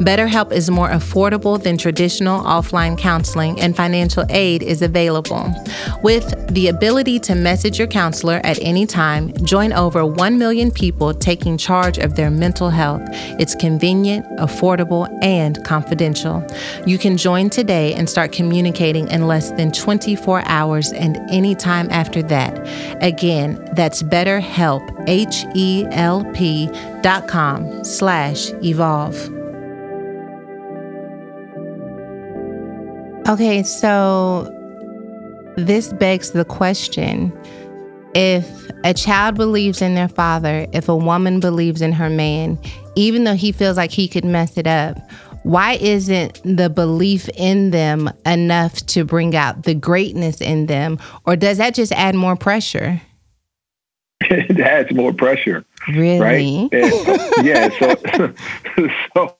[0.00, 5.52] BetterHelp is more affordable than traditional offline counseling and financial aid is available.
[6.02, 10.70] With the ability to message your counselor counselor at any time, join over 1 million
[10.70, 13.02] people taking charge of their mental health.
[13.38, 16.42] It's convenient, affordable, and confidential.
[16.86, 21.86] You can join today and start communicating in less than 24 hours and any time
[21.90, 22.66] after that.
[23.02, 26.70] Again, that's BetterHelp, H-E-L-P
[27.02, 29.16] dot com slash evolve.
[33.28, 34.54] Okay, so
[35.58, 37.32] this begs the question
[38.18, 42.58] if a child believes in their father, if a woman believes in her man,
[42.96, 44.98] even though he feels like he could mess it up,
[45.44, 50.98] why isn't the belief in them enough to bring out the greatness in them?
[51.26, 53.00] Or does that just add more pressure?
[54.20, 55.64] it adds more pressure.
[55.86, 56.18] Really?
[56.18, 56.68] Right?
[56.72, 57.68] And, yeah.
[57.78, 58.34] So,
[59.14, 59.36] so,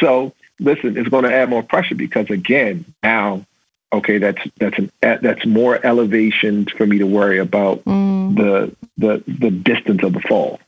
[0.00, 3.44] so listen, it's going to add more pressure because again, now
[3.92, 8.36] okay, that's that's an that's more elevation for me to worry about mm.
[8.36, 10.60] the the the distance of the fall.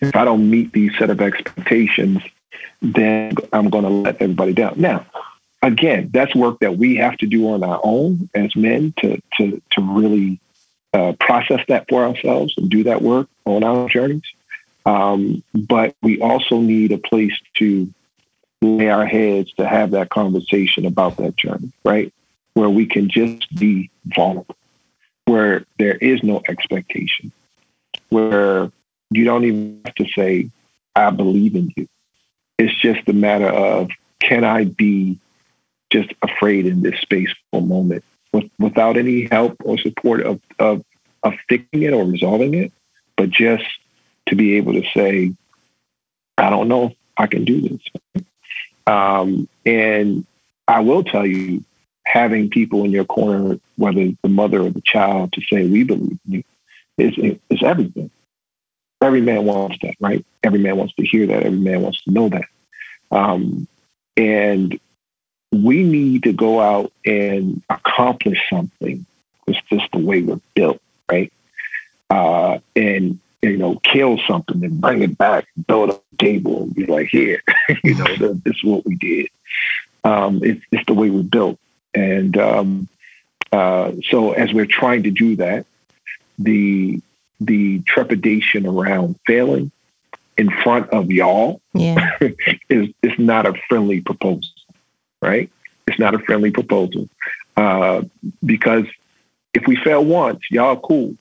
[0.00, 2.22] If I don't meet these set of expectations,
[2.82, 4.74] then I'm going to let everybody down.
[4.76, 5.06] Now,
[5.62, 9.62] again, that's work that we have to do on our own as men to to
[9.70, 10.40] to really
[10.92, 14.22] uh, process that for ourselves and do that work on our journeys.
[14.86, 17.92] Um, but we also need a place to
[18.64, 22.12] lay our heads to have that conversation about that journey, right?
[22.54, 24.56] Where we can just be vulnerable,
[25.26, 27.32] where there is no expectation,
[28.08, 28.70] where
[29.10, 30.50] you don't even have to say,
[30.96, 31.88] I believe in you.
[32.58, 35.18] It's just a matter of, can I be
[35.90, 40.40] just afraid in this space for a moment with, without any help or support of,
[40.58, 40.84] of,
[41.22, 42.72] of fixing it or resolving it,
[43.16, 43.64] but just
[44.26, 45.32] to be able to say,
[46.38, 48.24] I don't know I can do this.
[48.86, 50.26] Um, and
[50.68, 51.64] I will tell you,
[52.04, 56.18] having people in your corner, whether the mother or the child, to say we believe
[56.26, 56.44] you,
[56.98, 57.16] is
[57.50, 58.10] is everything.
[59.00, 60.24] Every man wants that, right?
[60.42, 61.42] Every man wants to hear that.
[61.42, 62.44] Every man wants to know that.
[63.10, 63.68] Um,
[64.16, 64.78] and
[65.52, 69.04] we need to go out and accomplish something.
[69.46, 71.32] It's just the way we're built, right?
[72.08, 77.08] Uh, and you know, kill something and bring it back, build table, and be like,
[77.08, 77.42] here,
[77.84, 79.28] you know, this is what we did.
[80.04, 81.58] Um, it's, it's the way we're built.
[81.94, 82.88] And um,
[83.52, 85.66] uh, so as we're trying to do that,
[86.38, 87.00] the
[87.40, 89.70] the trepidation around failing
[90.36, 92.18] in front of y'all yeah.
[92.68, 94.52] is is not a friendly proposal,
[95.22, 95.50] right?
[95.86, 97.08] It's not a friendly proposal
[97.56, 98.02] uh,
[98.44, 98.86] because
[99.52, 101.16] if we fail once, y'all cool.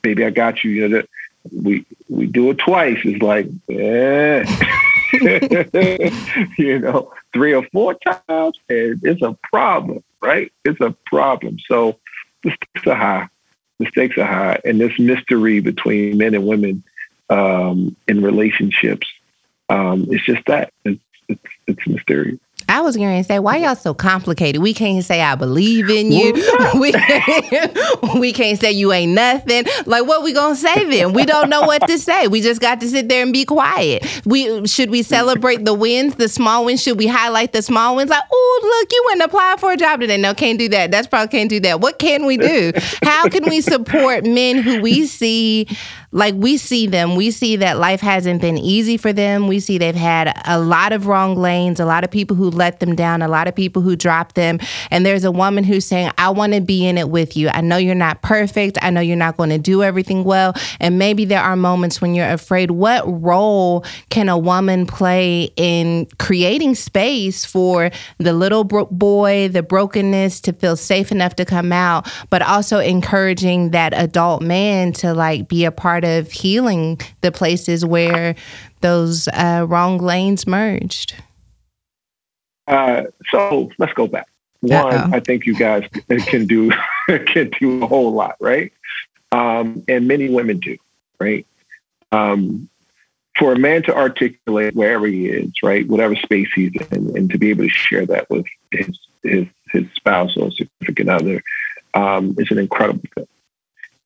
[0.00, 0.70] Baby, I got you.
[0.70, 1.02] You know,
[1.50, 2.98] we we do it twice.
[3.04, 4.44] It's like, eh.
[6.58, 10.50] you know, three or four times, and it's a problem, right?
[10.64, 11.58] It's a problem.
[11.66, 11.98] So
[12.42, 13.28] the stakes are high.
[13.78, 16.82] The stakes are high, and this mystery between men and women
[17.28, 19.06] um, in relationships,
[19.68, 20.72] um, it's just that.
[20.84, 22.40] It's, it's, it's mysterious.
[22.72, 24.62] I was going to say, why y'all so complicated?
[24.62, 26.32] We can't say I believe in you.
[26.80, 26.94] we,
[28.18, 29.64] we can't say you ain't nothing.
[29.84, 31.12] Like, what we gonna say then?
[31.12, 32.28] We don't know what to say.
[32.28, 34.22] We just got to sit there and be quiet.
[34.24, 36.82] We should we celebrate the wins, the small wins?
[36.82, 38.08] Should we highlight the small wins?
[38.08, 40.16] Like, oh, look, you went and applied for a job today.
[40.16, 40.90] No, can't do that.
[40.90, 41.80] That's probably can't do that.
[41.80, 42.72] What can we do?
[43.02, 45.68] How can we support men who we see?
[46.12, 49.48] Like we see them, we see that life hasn't been easy for them.
[49.48, 52.80] We see they've had a lot of wrong lanes, a lot of people who let
[52.80, 54.58] them down, a lot of people who dropped them.
[54.90, 57.48] And there's a woman who's saying, I want to be in it with you.
[57.48, 58.76] I know you're not perfect.
[58.82, 60.52] I know you're not going to do everything well.
[60.80, 62.72] And maybe there are moments when you're afraid.
[62.72, 69.62] What role can a woman play in creating space for the little bro- boy, the
[69.62, 75.14] brokenness to feel safe enough to come out, but also encouraging that adult man to
[75.14, 78.34] like be a part part of healing the places where
[78.80, 81.14] those uh, wrong lanes merged?
[82.66, 84.28] Uh, so let's go back.
[84.60, 85.16] One, Uh-oh.
[85.16, 85.84] I think you guys
[86.26, 86.70] can do
[87.26, 88.72] can do a whole lot, right?
[89.32, 90.76] Um, and many women do,
[91.18, 91.46] right?
[92.12, 92.68] Um,
[93.38, 97.38] for a man to articulate wherever he is, right, whatever space he's in, and to
[97.38, 101.42] be able to share that with his his, his spouse or significant other,
[101.94, 103.26] um, is an incredible thing.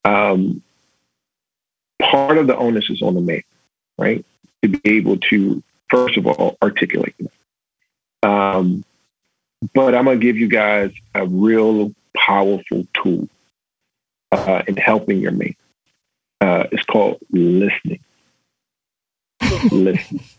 [0.04, 0.62] Um,
[2.00, 3.42] part of the onus is on the man,
[3.98, 4.24] right?
[4.62, 7.14] To be able to, first of all, articulate
[8.22, 8.84] Um,
[9.74, 13.28] but I'm going to give you guys a real powerful tool
[14.32, 15.58] uh, in helping your mate.
[16.40, 18.00] Uh, it's called listening.
[19.70, 20.20] Listen.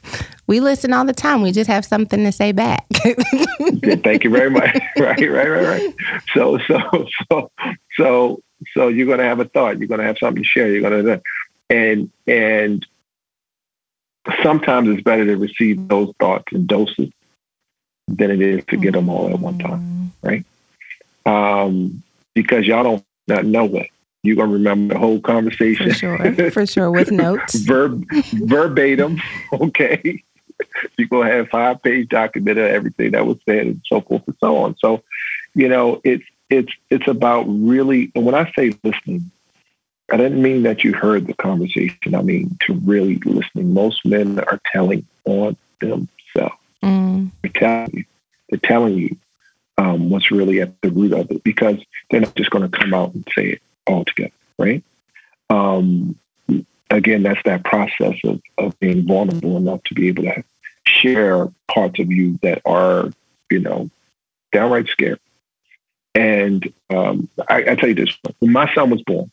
[0.47, 1.41] We listen all the time.
[1.41, 2.85] We just have something to say back.
[2.93, 4.73] Thank you very much.
[4.97, 5.93] right, right, right, right.
[6.33, 7.51] So, so, so,
[7.97, 8.41] so,
[8.73, 9.77] so you're going to have a thought.
[9.77, 10.71] You're going to have something to share.
[10.71, 11.21] You're going to,
[11.69, 12.85] and and
[14.41, 17.09] sometimes it's better to receive those thoughts in doses
[18.07, 20.45] than it is to get them all at one time, right?
[21.25, 22.03] Um,
[22.33, 23.89] because y'all don't not know it.
[24.23, 25.89] You're gonna remember the whole conversation.
[25.89, 27.55] For sure, for sure, with notes.
[27.55, 29.21] Verb, verbatim,
[29.53, 30.23] okay.
[30.97, 34.35] You're gonna have five page document of everything that was said and so forth and
[34.39, 34.75] so on.
[34.77, 35.03] So,
[35.53, 39.31] you know, it's it's it's about really and when I say listening,
[40.09, 42.15] I didn't mean that you heard the conversation.
[42.15, 43.73] I mean to really listening.
[43.73, 46.55] Most men are telling on themselves.
[46.83, 47.31] Mm.
[47.41, 48.05] They're telling you.
[48.49, 49.17] They're telling you
[49.77, 51.77] um, what's really at the root of it because
[52.09, 54.83] they're not just going to come out and say it all together, right?
[55.49, 56.17] Um,
[56.89, 60.43] again, that's that process of, of being vulnerable enough to be able to
[60.85, 63.11] share parts of you that are,
[63.51, 63.89] you know,
[64.51, 65.19] downright scary.
[66.15, 69.29] And um, I, I tell you this: when my son was born,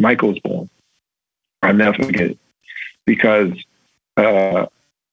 [0.00, 0.68] Michael was born.
[1.62, 2.38] I'll never forget it
[3.04, 3.52] because
[4.16, 4.66] uh,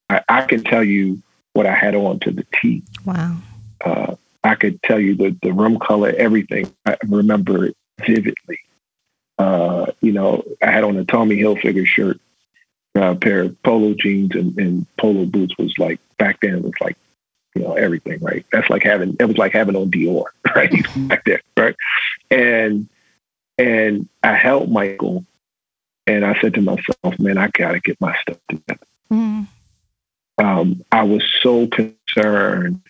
[0.10, 1.21] I, I, can tell you
[1.54, 2.84] what I had on to the T.
[3.06, 3.38] Wow.
[3.83, 6.71] Uh, I could tell you the, the room color, everything.
[6.85, 8.60] I remember it vividly.
[9.38, 12.19] Uh, you know, I had on a Tommy Hilfiger shirt,
[12.96, 16.73] a pair of polo jeans and, and polo boots was like, back then it was
[16.81, 16.98] like,
[17.56, 18.46] you know, everything, right?
[18.52, 20.25] That's like having, it was like having on Dior,
[20.56, 20.71] right?
[21.08, 21.75] back there, right?
[22.31, 22.88] And
[23.58, 25.25] and I held Michael
[26.05, 28.79] and I said to myself, man, I got to get my stuff together.
[29.12, 29.47] Mm.
[30.37, 32.81] Um, I was so concerned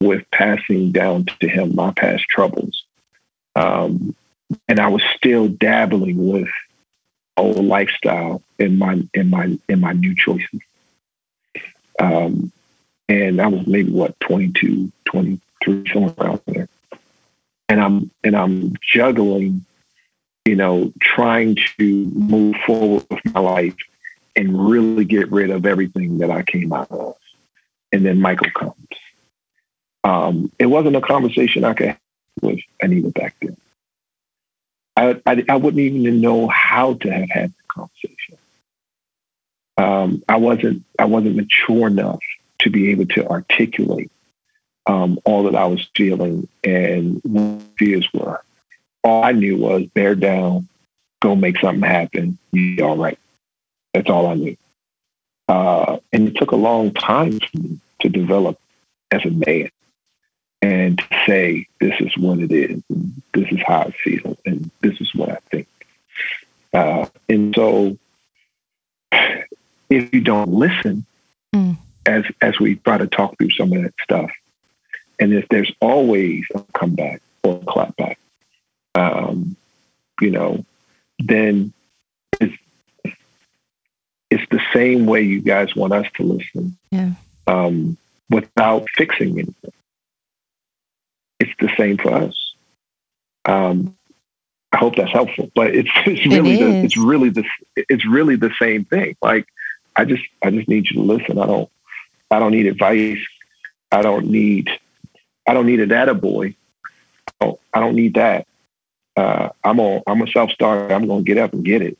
[0.00, 2.84] with passing down to him my past troubles.
[3.54, 4.14] Um,
[4.68, 6.48] and I was still dabbling with
[7.36, 10.60] old lifestyle in my in my in my new choices.
[11.98, 12.52] Um,
[13.08, 16.68] and I was maybe what 22, 23, somewhere around there.
[17.68, 19.64] And I'm and I'm juggling,
[20.46, 23.74] you know, trying to move forward with my life
[24.36, 27.16] and really get rid of everything that I came out of.
[27.92, 28.74] And then Michael comes.
[30.04, 31.98] Um, it wasn't a conversation I could have
[32.40, 33.56] with Anita back then.
[34.96, 38.38] I, I, I wouldn't even know how to have had the conversation.
[39.78, 42.20] Um, I wasn't I wasn't mature enough
[42.60, 44.10] to be able to articulate
[44.86, 48.42] um, all that I was feeling and what fears were.
[49.06, 50.66] All I knew was bear down,
[51.22, 52.38] go make something happen.
[52.50, 53.18] You be all right.
[53.94, 54.56] That's all I knew.
[55.48, 58.58] Uh, and it took a long time for me to develop
[59.12, 59.70] as a man
[60.60, 64.68] and to say, this is what it is, and this is how I feel, and
[64.80, 65.68] this is what I think.
[66.72, 67.96] Uh, and so,
[69.88, 71.06] if you don't listen,
[71.54, 71.76] mm.
[72.06, 74.32] as as we try to talk through some of that stuff,
[75.20, 78.16] and if there's always a comeback or a clapback,
[78.96, 79.56] um,
[80.20, 80.64] you know,
[81.18, 81.72] then
[82.40, 82.56] it's
[84.30, 87.12] it's the same way you guys want us to listen, yeah.
[87.46, 87.96] um,
[88.28, 89.72] without fixing anything
[91.38, 92.54] it's the same for us.
[93.44, 93.96] Um,
[94.72, 97.44] I hope that's helpful, but it's it's really it the, it's really the
[97.76, 99.16] it's really the same thing.
[99.22, 99.46] Like
[99.94, 101.38] I just I just need you to listen.
[101.38, 101.70] I don't
[102.30, 103.24] I don't need advice.
[103.92, 104.70] I don't need
[105.46, 106.56] I don't need a data boy.
[107.40, 108.46] I don't, I don't need that.
[109.16, 110.94] Uh, I'm a I'm a self starter.
[110.94, 111.98] I'm gonna get up and get it.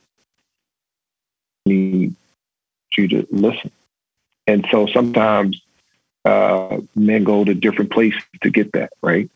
[1.65, 2.15] I need
[2.97, 3.71] you to listen.
[4.45, 5.61] And so sometimes
[6.25, 9.29] uh, men go to different places to get that right.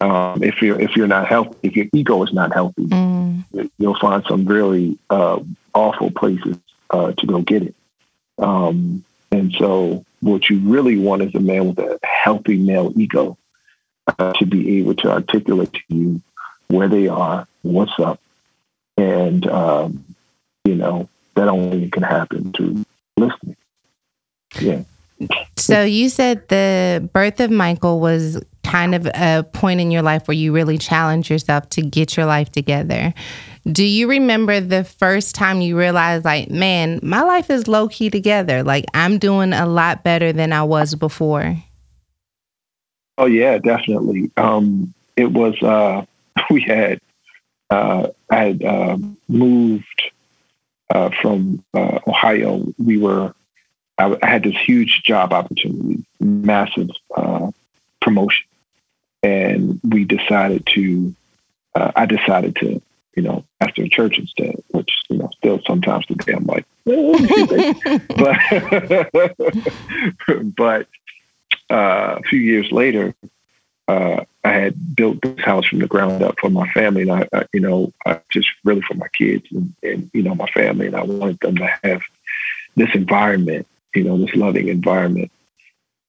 [0.00, 3.70] Um, if you're if you're not healthy, if your ego is not healthy, mm.
[3.78, 5.40] you'll find some really uh,
[5.74, 6.56] awful places
[6.90, 7.74] uh, to go get it.
[8.38, 13.36] Um, and so, what you really want is a man with a healthy male ego
[14.06, 16.22] uh, to be able to articulate to you
[16.70, 18.20] where they are, what's up,
[18.96, 20.04] and um,
[20.64, 22.84] you know that only can happen through
[23.16, 23.56] listening.
[24.58, 24.82] Yeah.
[25.56, 30.26] So you said the birth of Michael was kind of a point in your life
[30.26, 33.12] where you really challenged yourself to get your life together.
[33.70, 38.08] Do you remember the first time you realized, like, man, my life is low key
[38.08, 38.62] together?
[38.62, 41.56] Like, I'm doing a lot better than I was before?
[43.18, 44.30] Oh, yeah, definitely.
[44.38, 46.06] Um, it was, uh,
[46.50, 47.00] we had,
[47.70, 50.02] uh, I had uh, moved
[50.92, 52.66] uh, from uh, Ohio.
[52.78, 53.34] We were
[54.00, 57.50] I, I had this huge job opportunity, massive uh,
[58.00, 58.46] promotion,
[59.22, 61.14] and we decided to.
[61.74, 62.82] Uh, I decided to,
[63.14, 66.64] you know, pastor a church instead, which you know, still sometimes today I'm like,
[68.16, 68.38] but
[70.56, 70.86] but
[71.70, 73.14] uh, a few years later,
[73.86, 77.28] uh, I had built this house from the ground up for my family, and I,
[77.32, 80.86] I you know, I just really for my kids and, and, you know my family,
[80.86, 82.00] and I wanted them to have
[82.76, 85.30] this environment you know, this loving environment.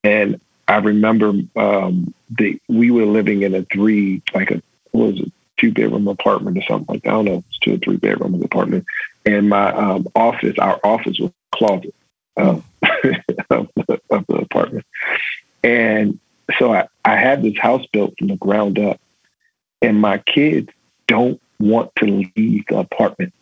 [0.03, 4.61] And I remember um, the we were living in a three, like a
[4.91, 7.09] was it, two bedroom apartment or something like that.
[7.09, 8.85] I don't know, it's two or three bedroom apartment.
[9.25, 11.93] And my um, office, our office was closet
[12.37, 12.63] um,
[13.49, 14.85] of, the, of the apartment.
[15.63, 16.19] And
[16.57, 18.99] so I, I had this house built from the ground up,
[19.81, 20.69] and my kids
[21.07, 23.33] don't want to leave the apartment.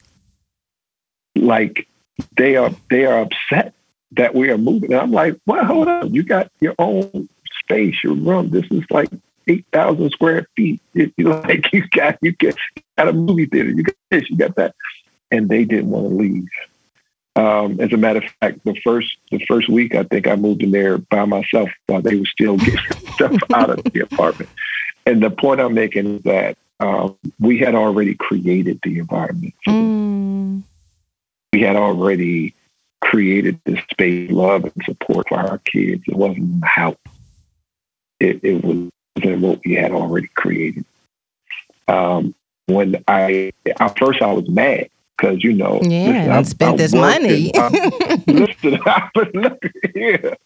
[1.35, 1.87] Like
[2.35, 3.73] they are, they are upset
[4.11, 4.93] that we are moving.
[4.93, 6.13] And I'm like, well, hold on.
[6.13, 7.29] You got your own
[7.63, 8.49] space, your room.
[8.49, 9.09] This is like
[9.47, 10.81] 8,000 square feet.
[10.93, 12.55] You, you like you got, you got,
[12.97, 13.69] got a movie theater.
[13.69, 14.75] You got this, you got that.
[15.31, 16.47] And they didn't want to leave.
[17.39, 20.61] Um, as a matter of fact, the first the first week, I think I moved
[20.61, 22.77] in there by myself while they were still getting
[23.13, 24.49] stuff out of the apartment.
[25.05, 29.53] And the point I'm making is that um, we had already created the environment.
[29.65, 30.63] Mm.
[31.53, 32.55] We had already
[32.99, 36.03] created this space, love and support for our kids.
[36.07, 36.97] It wasn't the house.
[38.19, 38.91] It, it was
[39.23, 40.83] what we had already created.
[41.87, 42.35] Um,
[42.65, 44.89] when I, at first I was mad
[45.19, 47.51] because, you know, yeah, listen, I, spent I this money.
[47.55, 49.61] I, listen, I, look
[49.93, 50.37] here.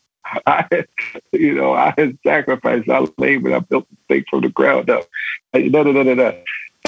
[0.48, 0.86] I,
[1.32, 5.04] you know, I had sacrificed, I labored, I built the thing from the ground up.
[5.54, 6.32] Da, da, da, da, da.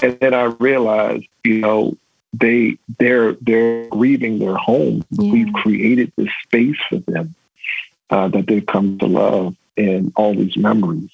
[0.01, 1.95] And then I realized, you know,
[2.33, 5.05] they they're they're grieving their home.
[5.11, 5.31] Yeah.
[5.31, 7.33] We've created this space for them
[8.09, 11.11] uh, that they've come to love and all these memories,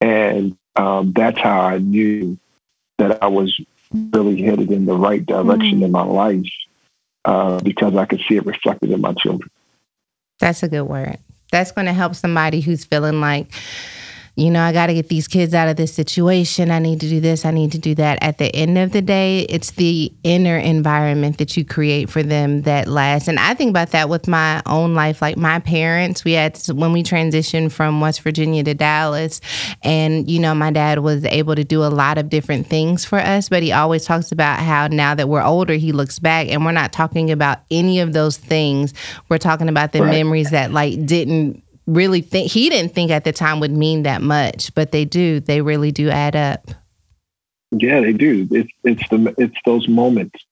[0.00, 2.38] and um, that's how I knew
[2.98, 3.58] that I was
[3.92, 5.84] really headed in the right direction mm.
[5.84, 6.46] in my life
[7.24, 9.50] uh, because I could see it reflected in my children.
[10.38, 11.18] That's a good word.
[11.50, 13.52] That's going to help somebody who's feeling like,
[14.34, 16.70] you know, I got to get these kids out of this situation.
[16.70, 17.44] I need to do this.
[17.44, 18.22] I need to do that.
[18.22, 22.62] At the end of the day, it's the inner environment that you create for them
[22.62, 23.28] that lasts.
[23.28, 25.20] And I think about that with my own life.
[25.20, 29.42] Like my parents, we had, when we transitioned from West Virginia to Dallas,
[29.82, 33.18] and, you know, my dad was able to do a lot of different things for
[33.18, 36.64] us, but he always talks about how now that we're older, he looks back and
[36.64, 38.94] we're not talking about any of those things.
[39.28, 40.10] We're talking about the right.
[40.10, 41.62] memories that, like, didn't
[41.94, 45.40] really think he didn't think at the time would mean that much, but they do.
[45.40, 46.70] They really do add up.
[47.70, 48.48] Yeah, they do.
[48.50, 50.44] It's it's the it's those moments.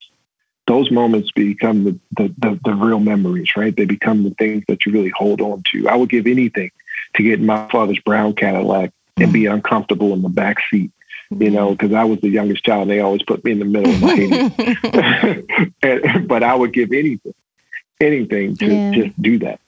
[0.66, 3.76] Those moments become the, the, the, the real memories, right?
[3.76, 5.88] They become the things that you really hold on to.
[5.88, 6.70] I would give anything
[7.16, 9.54] to get my father's brown Cadillac and be mm.
[9.54, 10.92] uncomfortable in the back seat
[11.30, 11.78] you know, mm.
[11.78, 14.00] because I was the youngest child and they always put me in the middle of
[14.00, 17.34] my and, but I would give anything,
[18.00, 18.90] anything to yeah.
[18.90, 19.60] just do that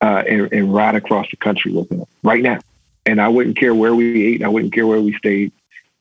[0.00, 2.60] uh, and, and, ride across the country with him right now.
[3.04, 4.42] And I wouldn't care where we ate.
[4.42, 5.52] I wouldn't care where we stayed,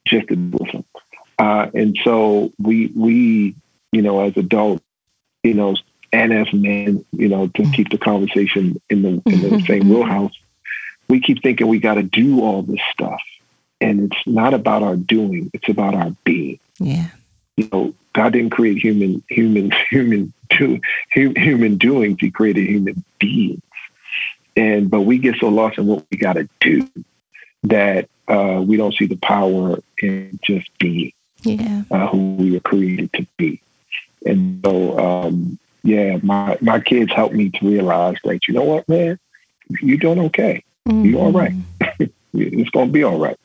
[0.05, 0.83] just to be with him.
[1.39, 3.55] Uh, and so we, we,
[3.91, 4.83] you know, as adults,
[5.43, 5.75] you know,
[6.11, 10.33] and as men, you know, to keep the conversation in the, in the same wheelhouse,
[11.07, 13.21] we keep thinking we got to do all this stuff.
[13.79, 16.59] And it's not about our doing, it's about our being.
[16.79, 17.09] Yeah.
[17.55, 20.79] You know, God didn't create human, human, human, do,
[21.11, 22.17] human doings.
[22.19, 23.61] He created human beings.
[24.57, 26.89] And but we get so lost in what we got to do
[27.63, 31.83] that uh, we don't see the power in just being yeah.
[31.91, 33.61] uh, who we were created to be.
[34.25, 38.89] And so, um, yeah, my my kids helped me to realize that you know what,
[38.89, 39.19] man,
[39.81, 40.63] you're doing okay.
[40.89, 41.05] Mm-hmm.
[41.05, 41.53] You're all right.
[42.33, 43.39] it's gonna be all right.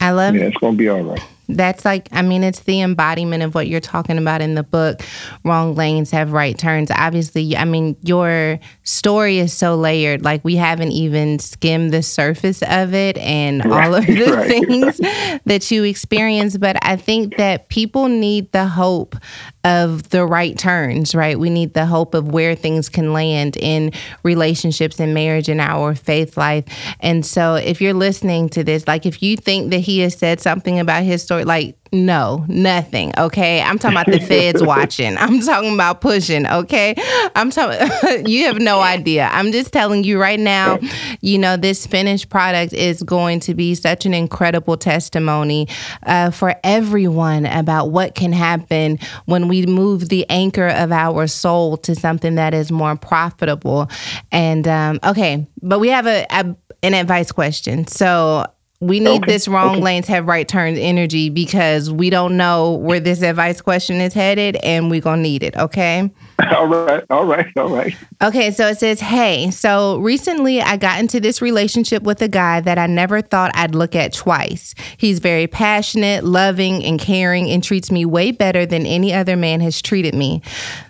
[0.00, 0.46] I love yeah, it.
[0.48, 1.22] It's gonna be all right
[1.56, 5.02] that's like i mean it's the embodiment of what you're talking about in the book
[5.44, 10.56] wrong lanes have right turns obviously i mean your story is so layered like we
[10.56, 14.48] haven't even skimmed the surface of it and right, all of the right.
[14.48, 14.98] things
[15.44, 19.16] that you experience but i think that people need the hope
[19.64, 21.38] of the right turns, right?
[21.38, 23.92] We need the hope of where things can land in
[24.22, 26.64] relationships and marriage and our faith life.
[27.00, 30.40] And so if you're listening to this, like if you think that he has said
[30.40, 33.12] something about his story, like no, nothing.
[33.18, 33.60] Okay.
[33.60, 35.16] I'm talking about the feds watching.
[35.18, 36.46] I'm talking about pushing.
[36.46, 36.94] Okay.
[37.36, 39.28] I'm talking, you have no idea.
[39.30, 40.78] I'm just telling you right now,
[41.20, 45.68] you know, this finished product is going to be such an incredible testimony
[46.04, 51.76] uh, for everyone about what can happen when we move the anchor of our soul
[51.76, 53.90] to something that is more profitable.
[54.30, 55.46] And, um, okay.
[55.60, 57.86] But we have a, a an advice question.
[57.86, 58.44] So
[58.82, 59.32] we need okay.
[59.32, 59.80] this wrong okay.
[59.80, 64.56] lanes have right turns energy because we don't know where this advice question is headed
[64.56, 65.56] and we're going to need it.
[65.56, 66.10] Okay.
[66.50, 67.04] All right.
[67.08, 67.46] All right.
[67.56, 67.94] All right.
[68.20, 68.50] Okay.
[68.50, 72.76] So it says, Hey, so recently I got into this relationship with a guy that
[72.76, 74.74] I never thought I'd look at twice.
[74.96, 79.60] He's very passionate, loving, and caring and treats me way better than any other man
[79.60, 80.42] has treated me.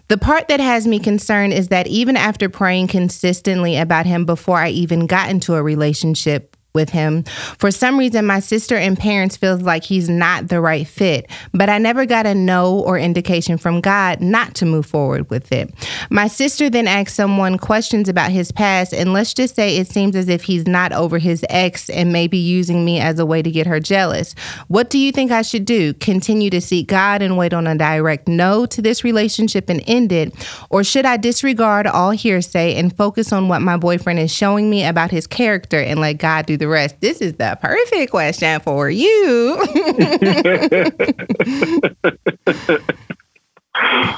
[0.08, 4.58] The part that has me concerned is that even after praying consistently about him before
[4.58, 7.22] I even got into a relationship, with him.
[7.58, 11.68] For some reason, my sister and parents feels like he's not the right fit, but
[11.68, 15.72] I never got a no or indication from God not to move forward with it.
[16.08, 20.16] My sister then asked someone questions about his past, and let's just say it seems
[20.16, 23.50] as if he's not over his ex and maybe using me as a way to
[23.50, 24.34] get her jealous.
[24.68, 25.92] What do you think I should do?
[25.94, 30.10] Continue to seek God and wait on a direct no to this relationship and end
[30.10, 30.32] it?
[30.70, 34.84] Or should I disregard all hearsay and focus on what my boyfriend is showing me
[34.84, 37.00] about his character and let God do the rest.
[37.00, 39.56] This is the perfect question for you.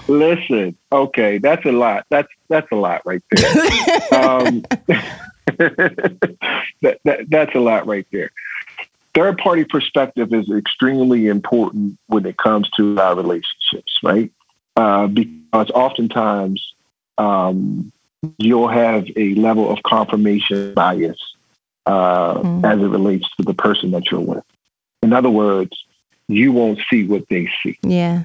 [0.08, 2.04] Listen, okay, that's a lot.
[2.10, 3.50] That's that's a lot right there.
[4.12, 4.62] um,
[6.82, 8.30] that, that, that's a lot right there.
[9.14, 14.30] Third party perspective is extremely important when it comes to our relationships, right?
[14.76, 16.74] Uh, because oftentimes
[17.16, 17.90] um,
[18.38, 21.33] you'll have a level of confirmation bias
[21.86, 22.64] uh, mm.
[22.64, 24.44] as it relates to the person that you're with.
[25.02, 25.76] In other words,
[26.28, 27.78] you won't see what they see.
[27.82, 28.24] Yeah.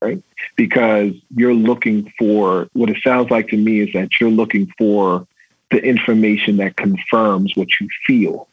[0.00, 0.22] Right?
[0.56, 5.26] Because you're looking for what it sounds like to me is that you're looking for
[5.70, 8.48] the information that confirms what you feel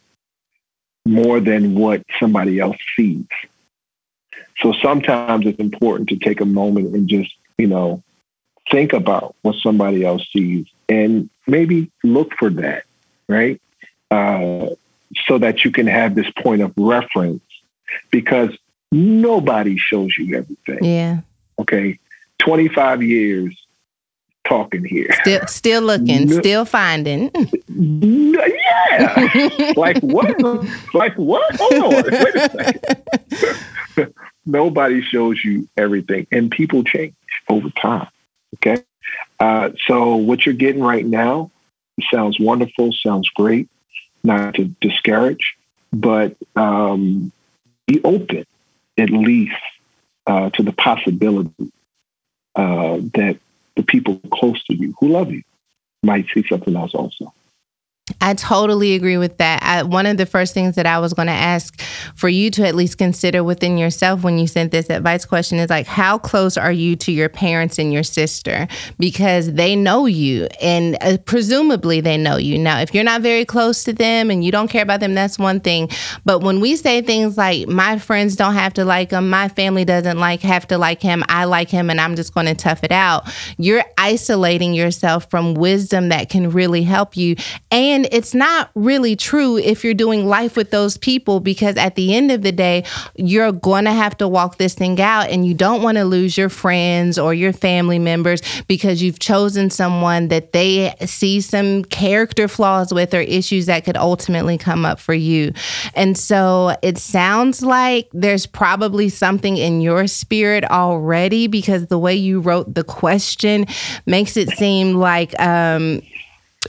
[1.05, 3.25] more than what somebody else sees.
[4.57, 8.03] So sometimes it's important to take a moment and just, you know,
[8.71, 12.85] think about what somebody else sees and maybe look for that,
[13.27, 13.61] right?
[14.11, 14.67] Uh,
[15.27, 17.43] so that you can have this point of reference
[18.11, 18.49] because
[18.91, 20.83] nobody shows you everything.
[20.83, 21.21] Yeah.
[21.59, 21.99] Okay.
[22.39, 23.65] 25 years,
[24.47, 25.09] talking here.
[25.21, 27.31] Still, still looking, no, still finding.
[27.67, 29.41] Yeah.
[29.75, 30.41] like what?
[30.93, 31.55] Like what?
[31.55, 32.03] Hold on.
[32.03, 34.13] Wait a second.
[34.45, 37.15] Nobody shows you everything, and people change
[37.49, 38.07] over time.
[38.55, 38.83] Okay.
[39.39, 41.51] Uh, so what you're getting right now
[42.11, 43.67] sounds wonderful, sounds great.
[44.25, 45.55] Not to discourage,
[45.93, 47.31] but um,
[47.87, 48.45] be open
[48.97, 49.55] at least
[50.25, 51.71] uh, to the possibility
[52.55, 53.37] uh, that
[53.75, 55.43] the people close to you who love you
[56.01, 57.33] might see something else also.
[58.21, 59.63] I totally agree with that.
[59.63, 61.81] I, one of the first things that I was going to ask
[62.13, 65.71] for you to at least consider within yourself when you sent this advice question is
[65.71, 68.67] like, how close are you to your parents and your sister?
[68.99, 72.59] Because they know you and uh, presumably they know you.
[72.59, 75.39] Now, if you're not very close to them and you don't care about them, that's
[75.39, 75.89] one thing.
[76.25, 79.83] But when we say things like, my friends don't have to like him, my family
[79.83, 82.83] doesn't like have to like him, I like him, and I'm just going to tough
[82.83, 83.27] it out,
[83.57, 87.35] you're isolating yourself from wisdom that can really help you.
[87.71, 92.13] And it's not really true if you're doing life with those people because at the
[92.13, 92.83] end of the day,
[93.15, 96.37] you're going to have to walk this thing out and you don't want to lose
[96.37, 102.47] your friends or your family members because you've chosen someone that they see some character
[102.47, 105.53] flaws with or issues that could ultimately come up for you.
[105.93, 112.15] And so it sounds like there's probably something in your spirit already because the way
[112.15, 113.65] you wrote the question
[114.05, 116.01] makes it seem like um,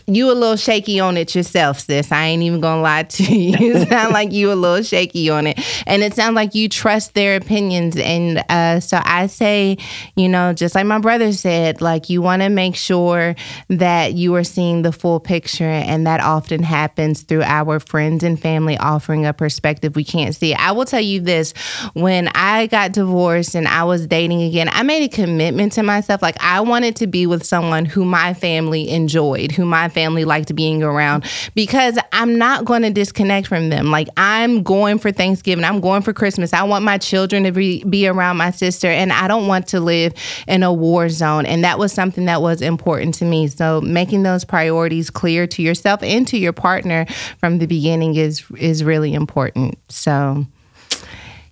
[0.07, 2.13] you a little shaky on it yourself, sis.
[2.13, 3.57] I ain't even gonna lie to you.
[3.67, 7.15] You sound like you a little shaky on it, and it sounds like you trust
[7.15, 7.97] their opinions.
[7.97, 9.79] And uh, so I say,
[10.15, 13.35] you know, just like my brother said, like you want to make sure
[13.69, 18.41] that you are seeing the full picture, and that often happens through our friends and
[18.41, 20.55] family offering a perspective we can't see.
[20.55, 21.53] I will tell you this:
[21.95, 26.23] when I got divorced and I was dating again, I made a commitment to myself.
[26.23, 30.55] Like I wanted to be with someone who my family enjoyed, who my family liked
[30.55, 31.25] being around
[31.55, 33.91] because I'm not going to disconnect from them.
[33.91, 36.53] Like I'm going for Thanksgiving, I'm going for Christmas.
[36.53, 39.81] I want my children to be, be around my sister, and I don't want to
[39.81, 40.15] live
[40.47, 41.47] in a war zone.
[41.47, 43.49] And that was something that was important to me.
[43.49, 47.07] So making those priorities clear to yourself and to your partner
[47.39, 49.79] from the beginning is is really important.
[49.89, 50.47] So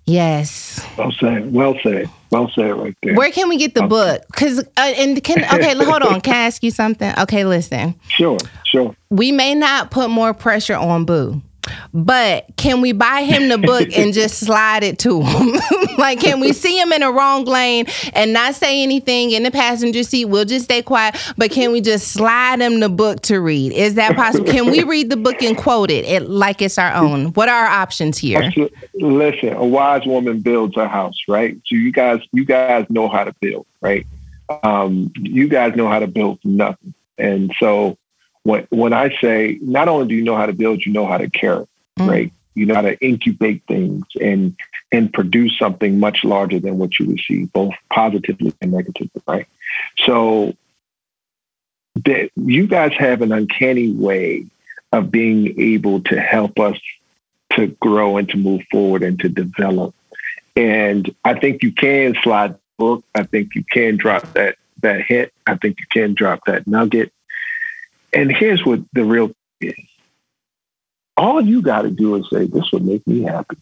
[0.07, 0.87] yes.
[0.97, 1.53] Well said.
[1.53, 2.09] Well said.
[2.31, 3.15] Well said right there.
[3.15, 4.23] Where can we get the book?
[4.29, 6.21] Because uh, and can okay, hold on.
[6.21, 7.13] Can I ask you something?
[7.19, 7.95] Okay, listen.
[8.09, 8.95] Sure, sure.
[9.11, 11.43] We may not put more pressure on Boo.
[11.93, 15.61] But can we buy him the book and just slide it to him?
[15.99, 19.51] like, can we see him in a wrong lane and not say anything in the
[19.51, 20.27] passenger seat?
[20.27, 21.17] We'll just stay quiet.
[21.37, 23.73] But can we just slide him the book to read?
[23.73, 24.45] Is that possible?
[24.47, 27.27] can we read the book and quote it, it like it's our own?
[27.33, 28.53] What are our options here?
[28.95, 31.57] Listen, a wise woman builds a house, right?
[31.67, 34.07] So you guys, you guys know how to build, right?
[34.63, 37.97] Um, you guys know how to build nothing, and so
[38.45, 41.19] when when I say not only do you know how to build, you know how
[41.19, 41.67] to care,
[41.99, 42.09] mm.
[42.09, 42.33] right?
[42.55, 44.57] You know how to incubate things and
[44.93, 49.49] and produce something much larger than what you receive, both positively and negatively, right?
[50.05, 50.55] So
[52.05, 54.47] that you guys have an uncanny way
[54.93, 56.79] of being able to help us
[57.55, 59.95] to grow and to move forward and to develop.
[60.57, 63.05] And I think you can slide book.
[63.15, 65.33] I think you can drop that that hit.
[65.47, 67.13] I think you can drop that nugget.
[68.15, 69.75] And here's what the real is.
[71.17, 73.57] All you got to do is say, "This would make me happy."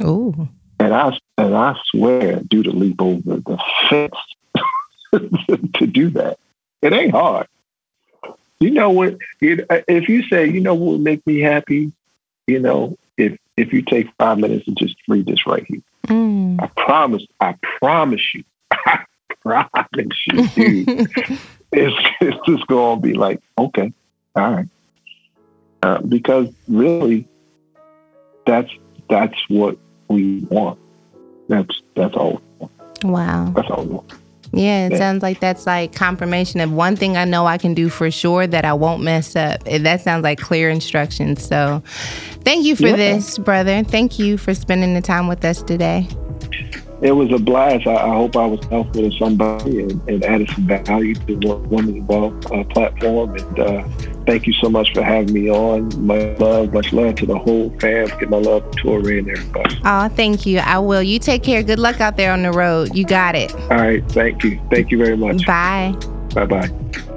[0.00, 0.48] Oh.
[0.78, 4.14] And I and I swear, do the leap over the fence
[5.74, 6.38] to do that.
[6.82, 7.46] It ain't hard.
[8.60, 9.16] You know what?
[9.40, 11.92] If you say, "You know what would make me happy,"
[12.46, 16.60] you know, if if you take five minutes and just read this right here, mm.
[16.62, 19.04] I promise, I promise you, I
[19.42, 21.38] promise you, dude.
[21.74, 23.92] it's, it's just going to be like, okay,
[24.34, 24.68] all right.
[25.82, 27.28] Uh, because really,
[28.46, 28.70] that's
[29.10, 29.76] that's what
[30.08, 30.78] we want.
[31.48, 32.40] That's that's all.
[33.02, 33.52] Wow.
[33.54, 34.12] That's all we want.
[34.52, 34.98] Yeah, it yeah.
[34.98, 38.46] sounds like that's like confirmation of one thing I know I can do for sure
[38.46, 39.62] that I won't mess up.
[39.64, 41.44] That sounds like clear instructions.
[41.44, 41.82] So,
[42.44, 42.96] thank you for yeah.
[42.96, 43.82] this, brother.
[43.82, 46.08] Thank you for spending the time with us today
[47.04, 47.86] it was a blast.
[47.86, 51.54] I, I, hope I was helpful to somebody and, and added some value to the
[51.54, 53.36] Woman Evolve uh, platform.
[53.36, 53.88] And uh,
[54.26, 56.06] thank you so much for having me on.
[56.06, 58.08] Much love, much love to the whole fam.
[58.18, 59.80] Get my love to Touré and everybody.
[59.84, 60.60] Oh, thank you.
[60.60, 61.02] I will.
[61.02, 61.62] You take care.
[61.62, 62.96] Good luck out there on the road.
[62.96, 63.54] You got it.
[63.54, 64.02] All right.
[64.12, 64.58] Thank you.
[64.70, 65.46] Thank you very much.
[65.46, 65.94] Bye.
[66.34, 67.10] Bye bye.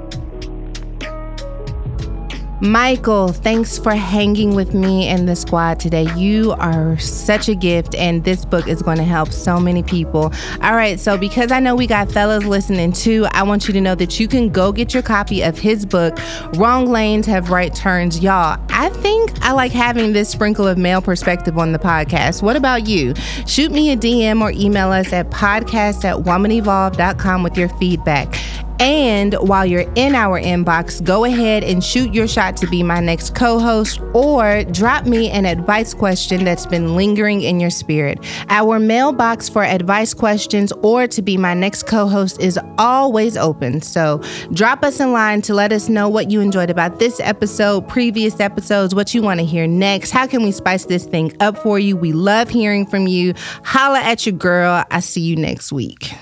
[2.60, 6.12] Michael, thanks for hanging with me and the squad today.
[6.16, 10.32] You are such a gift, and this book is going to help so many people.
[10.60, 13.80] All right, so because I know we got fellas listening too, I want you to
[13.80, 16.18] know that you can go get your copy of his book,
[16.54, 18.20] Wrong Lanes Have Right Turns.
[18.20, 22.42] Y'all, I think I like having this sprinkle of male perspective on the podcast.
[22.42, 23.14] What about you?
[23.46, 28.34] Shoot me a DM or email us at podcast at womanevolve.com with your feedback.
[28.80, 33.00] And while you're in our inbox, go ahead and shoot your shot to be my
[33.00, 38.24] next co host or drop me an advice question that's been lingering in your spirit.
[38.48, 43.80] Our mailbox for advice questions or to be my next co host is always open.
[43.82, 44.22] So
[44.52, 48.38] drop us in line to let us know what you enjoyed about this episode, previous
[48.38, 50.10] episodes, what you want to hear next.
[50.12, 51.96] How can we spice this thing up for you?
[51.96, 53.34] We love hearing from you.
[53.64, 54.84] Holla at your girl.
[54.90, 56.12] I see you next week.